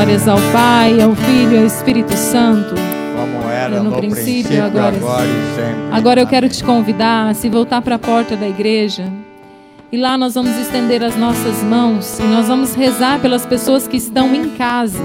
[0.05, 2.75] Glórias ao Pai, ao Filho e ao Espírito Santo.
[3.15, 5.81] Como era No no, princípio, princípio, agora agora, e sempre.
[5.91, 9.11] Agora eu quero te convidar a se voltar para a porta da igreja.
[9.91, 13.97] E lá nós vamos estender as nossas mãos e nós vamos rezar pelas pessoas que
[13.97, 15.01] estão em casa,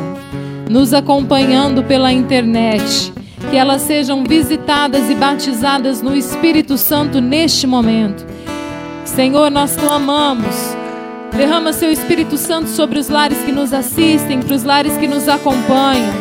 [0.68, 3.10] nos acompanhando pela internet.
[3.50, 8.26] Que elas sejam visitadas e batizadas no Espírito Santo neste momento.
[9.06, 10.76] Senhor, nós clamamos.
[11.36, 15.28] Derrama seu Espírito Santo sobre os lares que nos assistem, para os lares que nos
[15.28, 16.12] acompanham,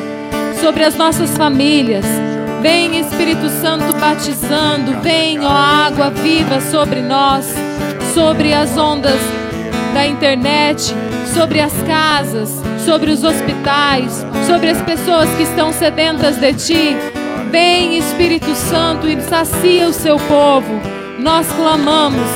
[0.61, 2.06] sobre as nossas famílias.
[2.61, 7.53] Vem Espírito Santo batizando, vem, ó água viva sobre nós,
[8.14, 9.19] sobre as ondas
[9.94, 10.94] da internet,
[11.34, 12.49] sobre as casas,
[12.86, 16.98] sobre os hospitais, sobre as pessoas que estão sedentas de ti.
[17.52, 20.80] Vem Espírito Santo e sacia o seu povo.
[21.19, 22.27] Nós clamamos,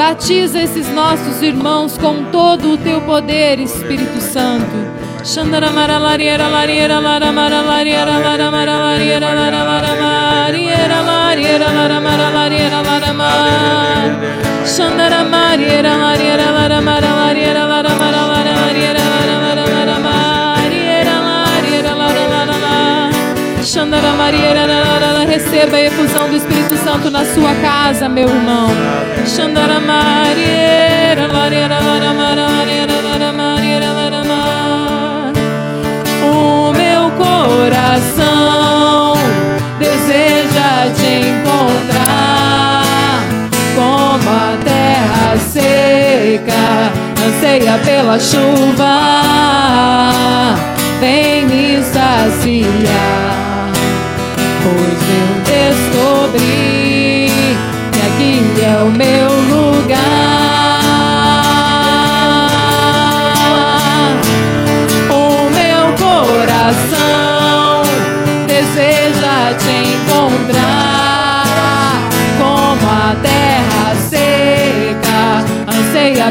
[0.00, 4.74] batiza esses nossos irmãos com todo o teu poder, Espírito Santo.
[5.22, 14.16] Xandaramara lariera lariera laramara lariera laramara lariera laramara lariera laramara lariera laramara
[14.64, 23.10] Xandaramariera lariera laramara lariera laramara lariera laramara laramariera lariera laramara
[23.62, 26.49] Xandaramariera laramara Receba a efusão do Espírito
[27.10, 28.68] Na sua casa, meu irmão.
[36.22, 38.34] O meu coração
[39.80, 42.84] deseja te encontrar.
[43.74, 46.92] Como a terra seca
[47.26, 48.94] anseia pela chuva.
[51.00, 53.09] Vem me saciar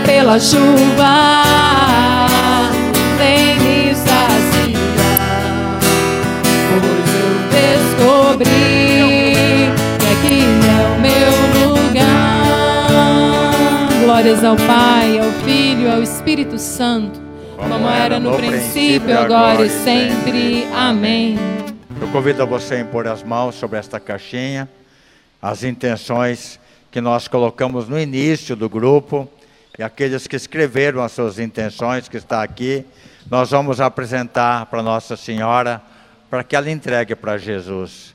[0.06, 1.44] pela chuva.
[3.18, 5.80] Vem me saciar,
[6.70, 7.32] pois eu
[8.30, 9.68] descobri
[10.00, 11.32] que aqui é o meu
[11.68, 12.46] lugar.
[14.04, 17.30] Glórias ao Pai, ao Filho, ao Espírito Santo
[17.68, 20.66] como era no princípio, agora e sempre.
[20.74, 21.38] Amém.
[22.02, 24.70] Eu convido a você a impor as mãos sobre esta caixinha,
[25.42, 26.60] as intenções
[26.90, 29.30] que nós colocamos no início do grupo
[29.80, 32.84] e aqueles que escreveram as suas intenções, que está aqui,
[33.32, 35.82] nós vamos apresentar para Nossa Senhora
[36.30, 38.14] para que ela entregue para Jesus.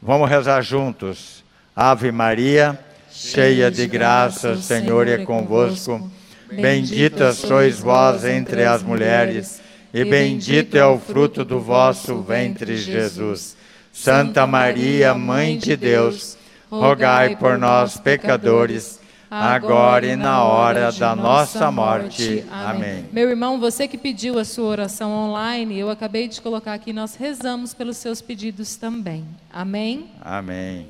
[0.00, 1.42] Vamos rezar juntos.
[1.74, 2.78] Ave Maria,
[3.10, 6.08] cheia de graça, o Senhor é convosco.
[6.52, 9.60] Bendita sois vós entre as mulheres,
[9.92, 13.56] e bendito é o fruto do vosso ventre, Jesus.
[13.92, 16.38] Santa Maria, Mãe de Deus,
[16.70, 18.99] rogai por nós, pecadores,
[19.30, 22.44] agora e na hora da nossa morte.
[22.50, 23.08] Amém.
[23.12, 27.14] Meu irmão, você que pediu a sua oração online, eu acabei de colocar aqui, nós
[27.14, 29.24] rezamos pelos seus pedidos também.
[29.52, 30.10] Amém?
[30.20, 30.88] Amém.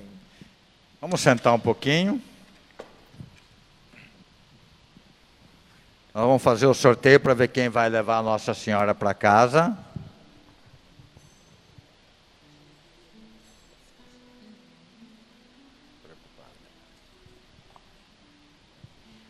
[1.01, 2.21] Vamos sentar um pouquinho.
[6.15, 9.77] Nós vamos fazer o sorteio para ver quem vai levar a Nossa Senhora para casa.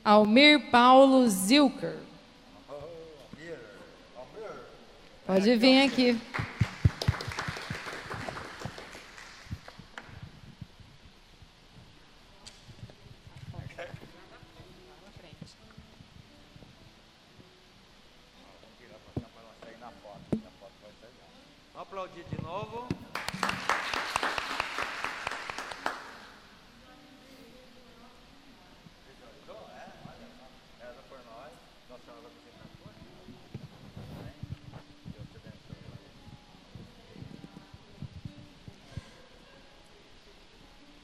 [0.05, 1.99] Almir Paulo Zilker.
[5.27, 6.19] Pode vir aqui.
[21.73, 22.89] Vamos aplaudir de novo.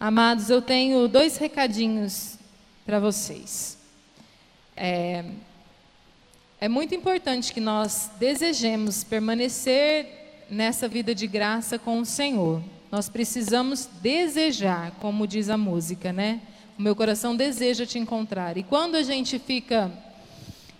[0.07, 2.39] Amados, eu tenho dois recadinhos
[2.85, 3.77] para vocês.
[4.77, 5.24] É,
[6.61, 12.62] é muito importante que nós desejemos permanecer nessa vida de graça com o Senhor.
[12.89, 16.41] Nós precisamos desejar, como diz a música, né?
[16.78, 18.57] O meu coração deseja te encontrar.
[18.57, 19.91] E quando a gente fica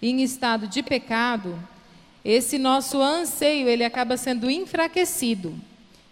[0.01, 1.59] em estado de pecado,
[2.24, 5.53] esse nosso anseio ele acaba sendo enfraquecido.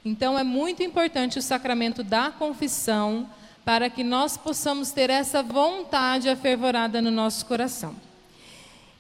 [0.05, 3.29] Então é muito importante o sacramento da confissão
[3.65, 7.97] para que nós possamos ter essa vontade afervorada no nosso coração.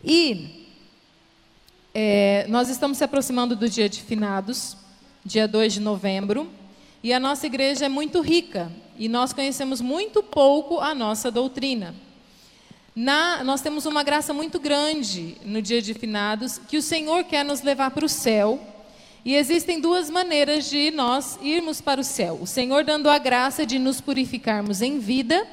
[0.03, 0.67] E
[1.93, 4.77] é, nós estamos se aproximando do dia de finados,
[5.25, 6.49] dia 2 de novembro,
[7.03, 11.95] e a nossa igreja é muito rica e nós conhecemos muito pouco a nossa doutrina.
[12.97, 17.45] Na, nós temos uma graça muito grande no dia de finados, que o Senhor quer
[17.45, 18.59] nos levar para o céu.
[19.25, 23.65] E existem duas maneiras de nós irmos para o céu: o Senhor dando a graça
[23.65, 25.47] de nos purificarmos em vida,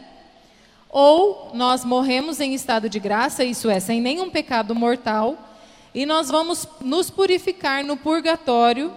[0.90, 5.38] ou nós morremos em estado de graça, isso é, sem nenhum pecado mortal,
[5.96, 8.94] e nós vamos nos purificar no purgatório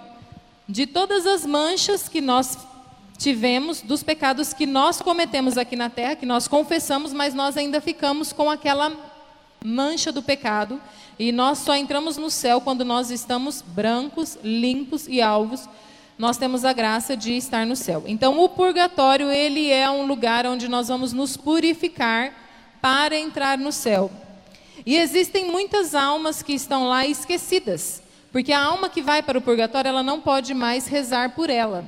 [0.68, 2.58] de todas as manchas que nós
[3.16, 7.80] tivemos, dos pecados que nós cometemos aqui na terra, que nós confessamos, mas nós ainda
[7.80, 8.90] ficamos com aquela
[9.64, 10.78] mancha do pecado,
[11.18, 15.66] e nós só entramos no céu quando nós estamos brancos, limpos e alvos.
[16.18, 18.04] Nós temos a graça de estar no céu.
[18.06, 22.32] Então, o purgatório, ele é um lugar onde nós vamos nos purificar
[22.80, 24.10] para entrar no céu.
[24.84, 29.42] E existem muitas almas que estão lá esquecidas, porque a alma que vai para o
[29.42, 31.84] purgatório, ela não pode mais rezar por ela.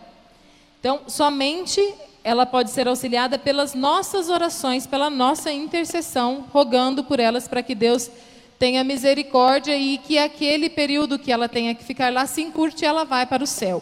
[0.81, 1.81] Então, somente
[2.27, 7.73] ela pode ser auxiliada pelas nossas orações, pela nossa intercessão, rogando por elas para que
[7.73, 8.11] Deus
[8.59, 12.85] tenha misericórdia e que aquele período que ela tenha que ficar lá se encurte e
[12.85, 13.81] ela vai para o céu.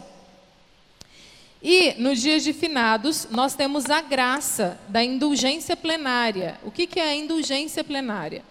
[1.62, 6.60] E nos dias de finados, nós temos a graça da indulgência plenária.
[6.62, 8.44] O que, que é a indulgência plenária?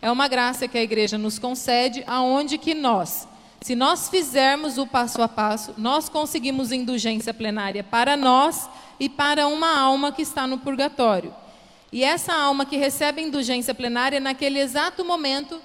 [0.00, 3.26] É uma graça que a igreja nos concede, aonde que nós,
[3.60, 8.70] se nós fizermos o passo a passo, nós conseguimos indulgência plenária para nós
[9.00, 11.34] e para uma alma que está no purgatório.
[11.90, 15.60] E essa alma que recebe indulgência plenária, naquele exato momento,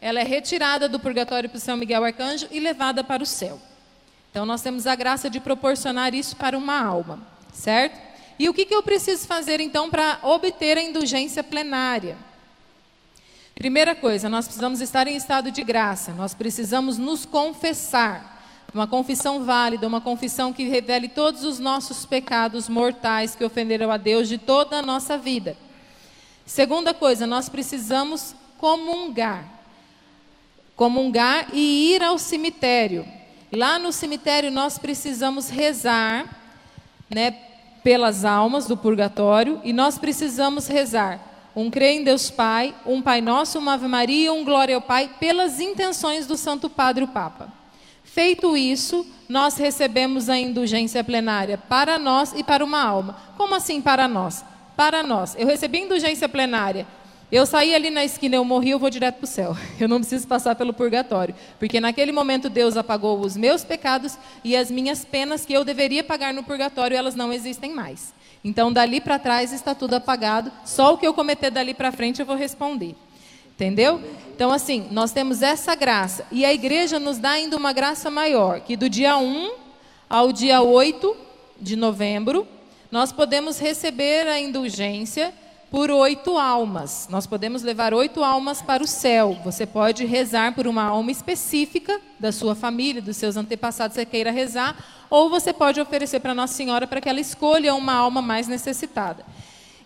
[0.00, 3.58] ela é retirada do purgatório para São Miguel Arcanjo e levada para o céu.
[4.30, 7.98] Então nós temos a graça de proporcionar isso para uma alma, certo?
[8.38, 12.16] E o que, que eu preciso fazer então para obter a indulgência plenária?
[13.54, 18.33] Primeira coisa, nós precisamos estar em estado de graça, nós precisamos nos confessar.
[18.74, 23.96] Uma confissão válida, uma confissão que revele todos os nossos pecados mortais que ofenderam a
[23.96, 25.56] Deus de toda a nossa vida.
[26.44, 29.48] Segunda coisa, nós precisamos comungar.
[30.74, 33.06] Comungar e ir ao cemitério.
[33.52, 36.26] Lá no cemitério nós precisamos rezar,
[37.08, 37.30] né,
[37.84, 43.20] pelas almas do purgatório e nós precisamos rezar um crê em Deus Pai, um Pai
[43.20, 47.48] Nosso, uma Ave Maria, um Glória ao Pai, pelas intenções do Santo Padre o Papa.
[48.14, 53.16] Feito isso, nós recebemos a indulgência plenária para nós e para uma alma.
[53.36, 54.44] Como assim para nós?
[54.76, 55.34] Para nós.
[55.36, 56.86] Eu recebi indulgência plenária.
[57.32, 59.56] Eu saí ali na esquina, eu morri, eu vou direto para o céu.
[59.80, 61.34] Eu não preciso passar pelo purgatório.
[61.58, 66.04] Porque naquele momento Deus apagou os meus pecados e as minhas penas que eu deveria
[66.04, 68.14] pagar no purgatório, elas não existem mais.
[68.44, 72.20] Então, dali para trás está tudo apagado, só o que eu cometer dali para frente
[72.20, 72.94] eu vou responder.
[73.54, 74.00] Entendeu?
[74.34, 76.26] Então, assim, nós temos essa graça.
[76.32, 79.52] E a igreja nos dá ainda uma graça maior, que do dia 1
[80.10, 81.16] ao dia 8
[81.60, 82.44] de novembro,
[82.90, 85.32] nós podemos receber a indulgência
[85.70, 87.06] por oito almas.
[87.08, 89.38] Nós podemos levar oito almas para o céu.
[89.44, 94.32] Você pode rezar por uma alma específica da sua família, dos seus antepassados, você queira
[94.32, 94.76] rezar,
[95.08, 99.24] ou você pode oferecer para Nossa Senhora para que ela escolha uma alma mais necessitada.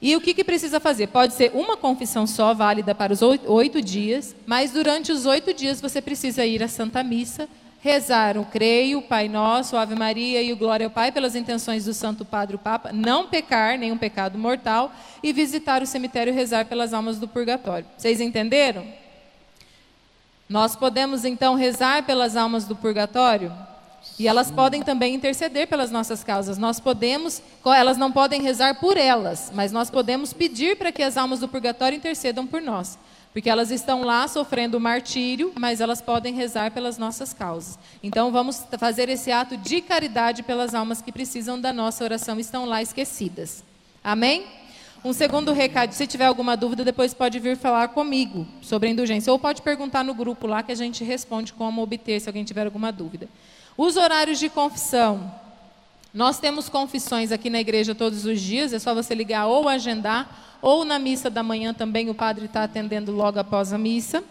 [0.00, 1.08] E o que, que precisa fazer?
[1.08, 5.80] Pode ser uma confissão só, válida para os oito dias, mas durante os oito dias
[5.80, 7.48] você precisa ir à Santa Missa,
[7.80, 11.34] rezar o Creio, o Pai Nosso, o Ave Maria e o Glória ao Pai pelas
[11.34, 14.92] intenções do Santo Padre o Papa, não pecar nenhum pecado mortal
[15.22, 17.86] e visitar o cemitério e rezar pelas almas do purgatório.
[17.96, 18.86] Vocês entenderam?
[20.48, 23.52] Nós podemos então rezar pelas almas do purgatório?
[24.18, 26.58] E elas podem também interceder pelas nossas causas.
[26.58, 31.16] Nós podemos, elas não podem rezar por elas, mas nós podemos pedir para que as
[31.16, 32.98] almas do purgatório intercedam por nós.
[33.32, 37.78] Porque elas estão lá sofrendo martírio, mas elas podem rezar pelas nossas causas.
[38.02, 42.64] Então vamos fazer esse ato de caridade pelas almas que precisam da nossa oração, estão
[42.64, 43.62] lá esquecidas.
[44.02, 44.46] Amém?
[45.04, 49.32] Um segundo recado, se tiver alguma dúvida, depois pode vir falar comigo sobre a indulgência.
[49.32, 52.64] Ou pode perguntar no grupo lá que a gente responde como obter, se alguém tiver
[52.64, 53.28] alguma dúvida.
[53.80, 55.32] Os horários de confissão.
[56.12, 60.58] Nós temos confissões aqui na igreja todos os dias, é só você ligar ou agendar,
[60.60, 64.24] ou na missa da manhã também o padre está atendendo logo após a missa.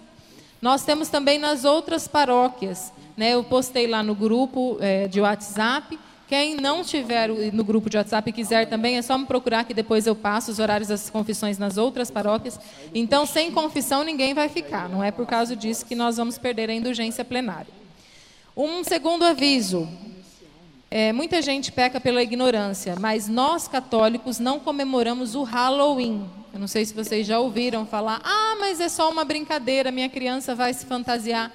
[0.62, 3.36] Nós temos também nas outras paróquias, né?
[3.36, 5.98] Eu postei lá no grupo é, de WhatsApp.
[6.28, 9.74] Quem não tiver no grupo de WhatsApp e quiser também, é só me procurar que
[9.74, 12.60] depois eu passo os horários das confissões nas outras paróquias.
[12.94, 14.90] Então, sem confissão, ninguém vai ficar.
[14.90, 17.77] Não é por causa disso que nós vamos perder a indulgência plenária.
[18.60, 19.88] Um segundo aviso.
[20.90, 26.28] É, muita gente peca pela ignorância, mas nós católicos não comemoramos o Halloween.
[26.52, 30.10] Eu não sei se vocês já ouviram falar, ah, mas é só uma brincadeira, minha
[30.10, 31.52] criança vai se fantasiar.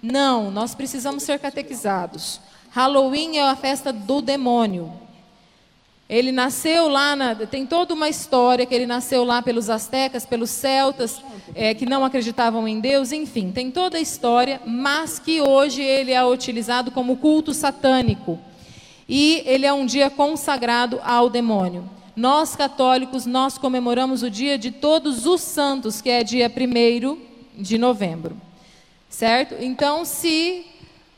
[0.00, 2.40] Não, nós precisamos ser catequizados.
[2.70, 4.90] Halloween é a festa do demônio.
[6.08, 10.48] Ele nasceu lá, na, tem toda uma história que ele nasceu lá pelos astecas, pelos
[10.48, 11.20] celtas,
[11.54, 16.12] é, que não acreditavam em Deus, enfim, tem toda a história, mas que hoje ele
[16.12, 18.38] é utilizado como culto satânico.
[19.06, 21.88] E ele é um dia consagrado ao demônio.
[22.16, 27.18] Nós católicos, nós comemoramos o dia de todos os santos, que é dia 1
[27.62, 28.36] de novembro.
[29.10, 29.54] Certo?
[29.60, 30.66] Então, se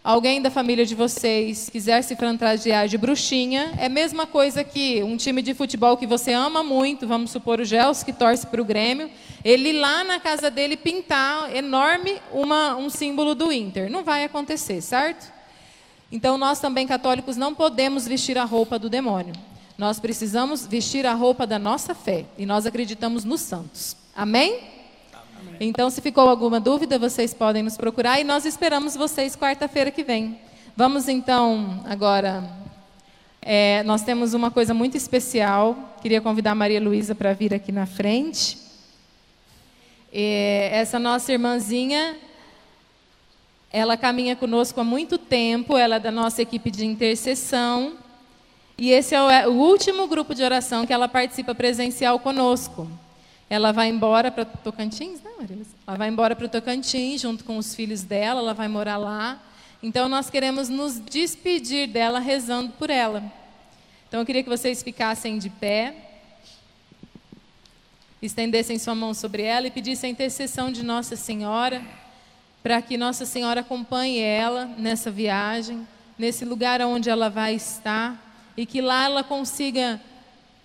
[0.03, 5.03] alguém da família de vocês quiser se fantasiar de bruxinha, é a mesma coisa que
[5.03, 8.61] um time de futebol que você ama muito, vamos supor o Gels, que torce para
[8.61, 9.11] o Grêmio,
[9.45, 13.91] ele lá na casa dele pintar enorme uma, um símbolo do Inter.
[13.91, 15.31] Não vai acontecer, certo?
[16.11, 19.35] Então, nós também católicos não podemos vestir a roupa do demônio.
[19.79, 23.97] Nós precisamos vestir a roupa da nossa fé e nós acreditamos nos santos.
[24.15, 24.80] Amém?
[25.62, 30.03] Então, se ficou alguma dúvida, vocês podem nos procurar e nós esperamos vocês quarta-feira que
[30.03, 30.39] vem.
[30.74, 32.43] Vamos então agora.
[33.43, 35.77] É, nós temos uma coisa muito especial.
[36.01, 38.57] Queria convidar a Maria Luísa para vir aqui na frente.
[40.11, 42.16] É, essa nossa irmãzinha,
[43.70, 47.99] ela caminha conosco há muito tempo, ela é da nossa equipe de intercessão.
[48.78, 52.89] E esse é o último grupo de oração que ela participa presencial conosco.
[53.51, 55.43] Ela vai embora para Tocantins, não,
[55.85, 59.43] Ela vai embora para Tocantins junto com os filhos dela, ela vai morar lá.
[59.83, 63.25] Então nós queremos nos despedir dela rezando por ela.
[64.07, 65.95] Então eu queria que vocês ficassem de pé,
[68.23, 71.83] estendessem sua mão sobre ela e pedissem a intercessão de Nossa Senhora
[72.63, 75.87] para que Nossa Senhora acompanhe ela nessa viagem,
[76.17, 80.01] nesse lugar onde ela vai estar, e que lá ela consiga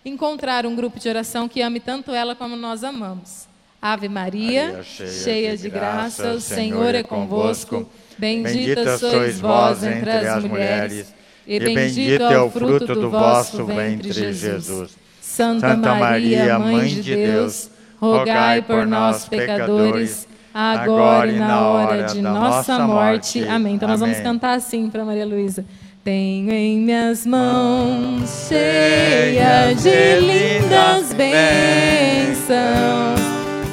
[0.05, 3.47] encontrar um grupo de oração que ame tanto ela como nós amamos.
[3.81, 7.89] Ave Maria, Maria cheia, cheia, de graça, graça o Senhor é, é convosco.
[8.17, 11.13] Bendita sois vós entre as mulheres,
[11.45, 14.95] e bendito é, é o fruto do vosso ventre, Jesus.
[15.19, 17.69] Santa Maria, Mãe de Deus,
[17.99, 23.45] rogai por nós, pecadores agora e na hora de nossa morte.
[23.45, 23.75] Amém.
[23.75, 25.65] Então nós vamos cantar assim para Maria Luísa.
[26.05, 32.59] Tenho em minhas mãos cheias de lindas bênçãos,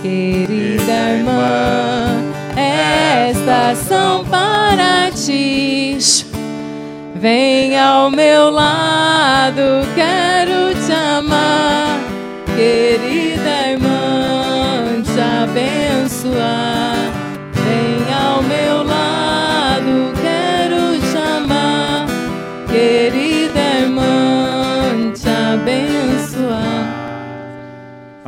[0.01, 2.23] querida irmã,
[2.57, 5.99] estas são para ti.
[7.17, 12.01] Vem ao meu lado, quero te amar,
[12.57, 16.72] querida irmã, te abençoar.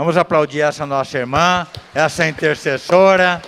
[0.04, 3.40] Vamos aplaudir essa nossa irmã, essa intercessora,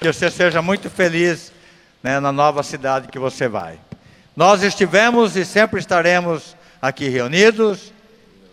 [0.00, 1.52] que você seja muito feliz
[2.00, 3.80] né, na nova cidade que você vai.
[4.36, 7.92] Nós estivemos e sempre estaremos aqui reunidos,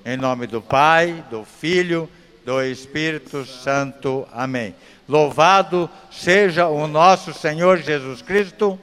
[0.03, 2.09] em nome do Pai, do Filho,
[2.43, 4.27] do Espírito Santo.
[4.33, 4.73] Amém.
[5.07, 8.79] Louvado seja o nosso Senhor Jesus Cristo.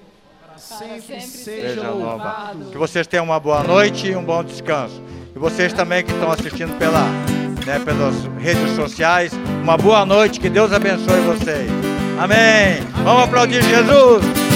[0.56, 2.66] sempre seja louvado.
[2.66, 5.02] Que vocês tenham uma boa noite e um bom descanso.
[5.34, 7.02] E vocês também que estão assistindo pela,
[7.68, 9.30] né, pelas redes sociais,
[9.62, 10.40] uma boa noite.
[10.40, 11.70] Que Deus abençoe vocês.
[12.18, 12.82] Amém.
[13.04, 14.47] Vamos aplaudir Jesus.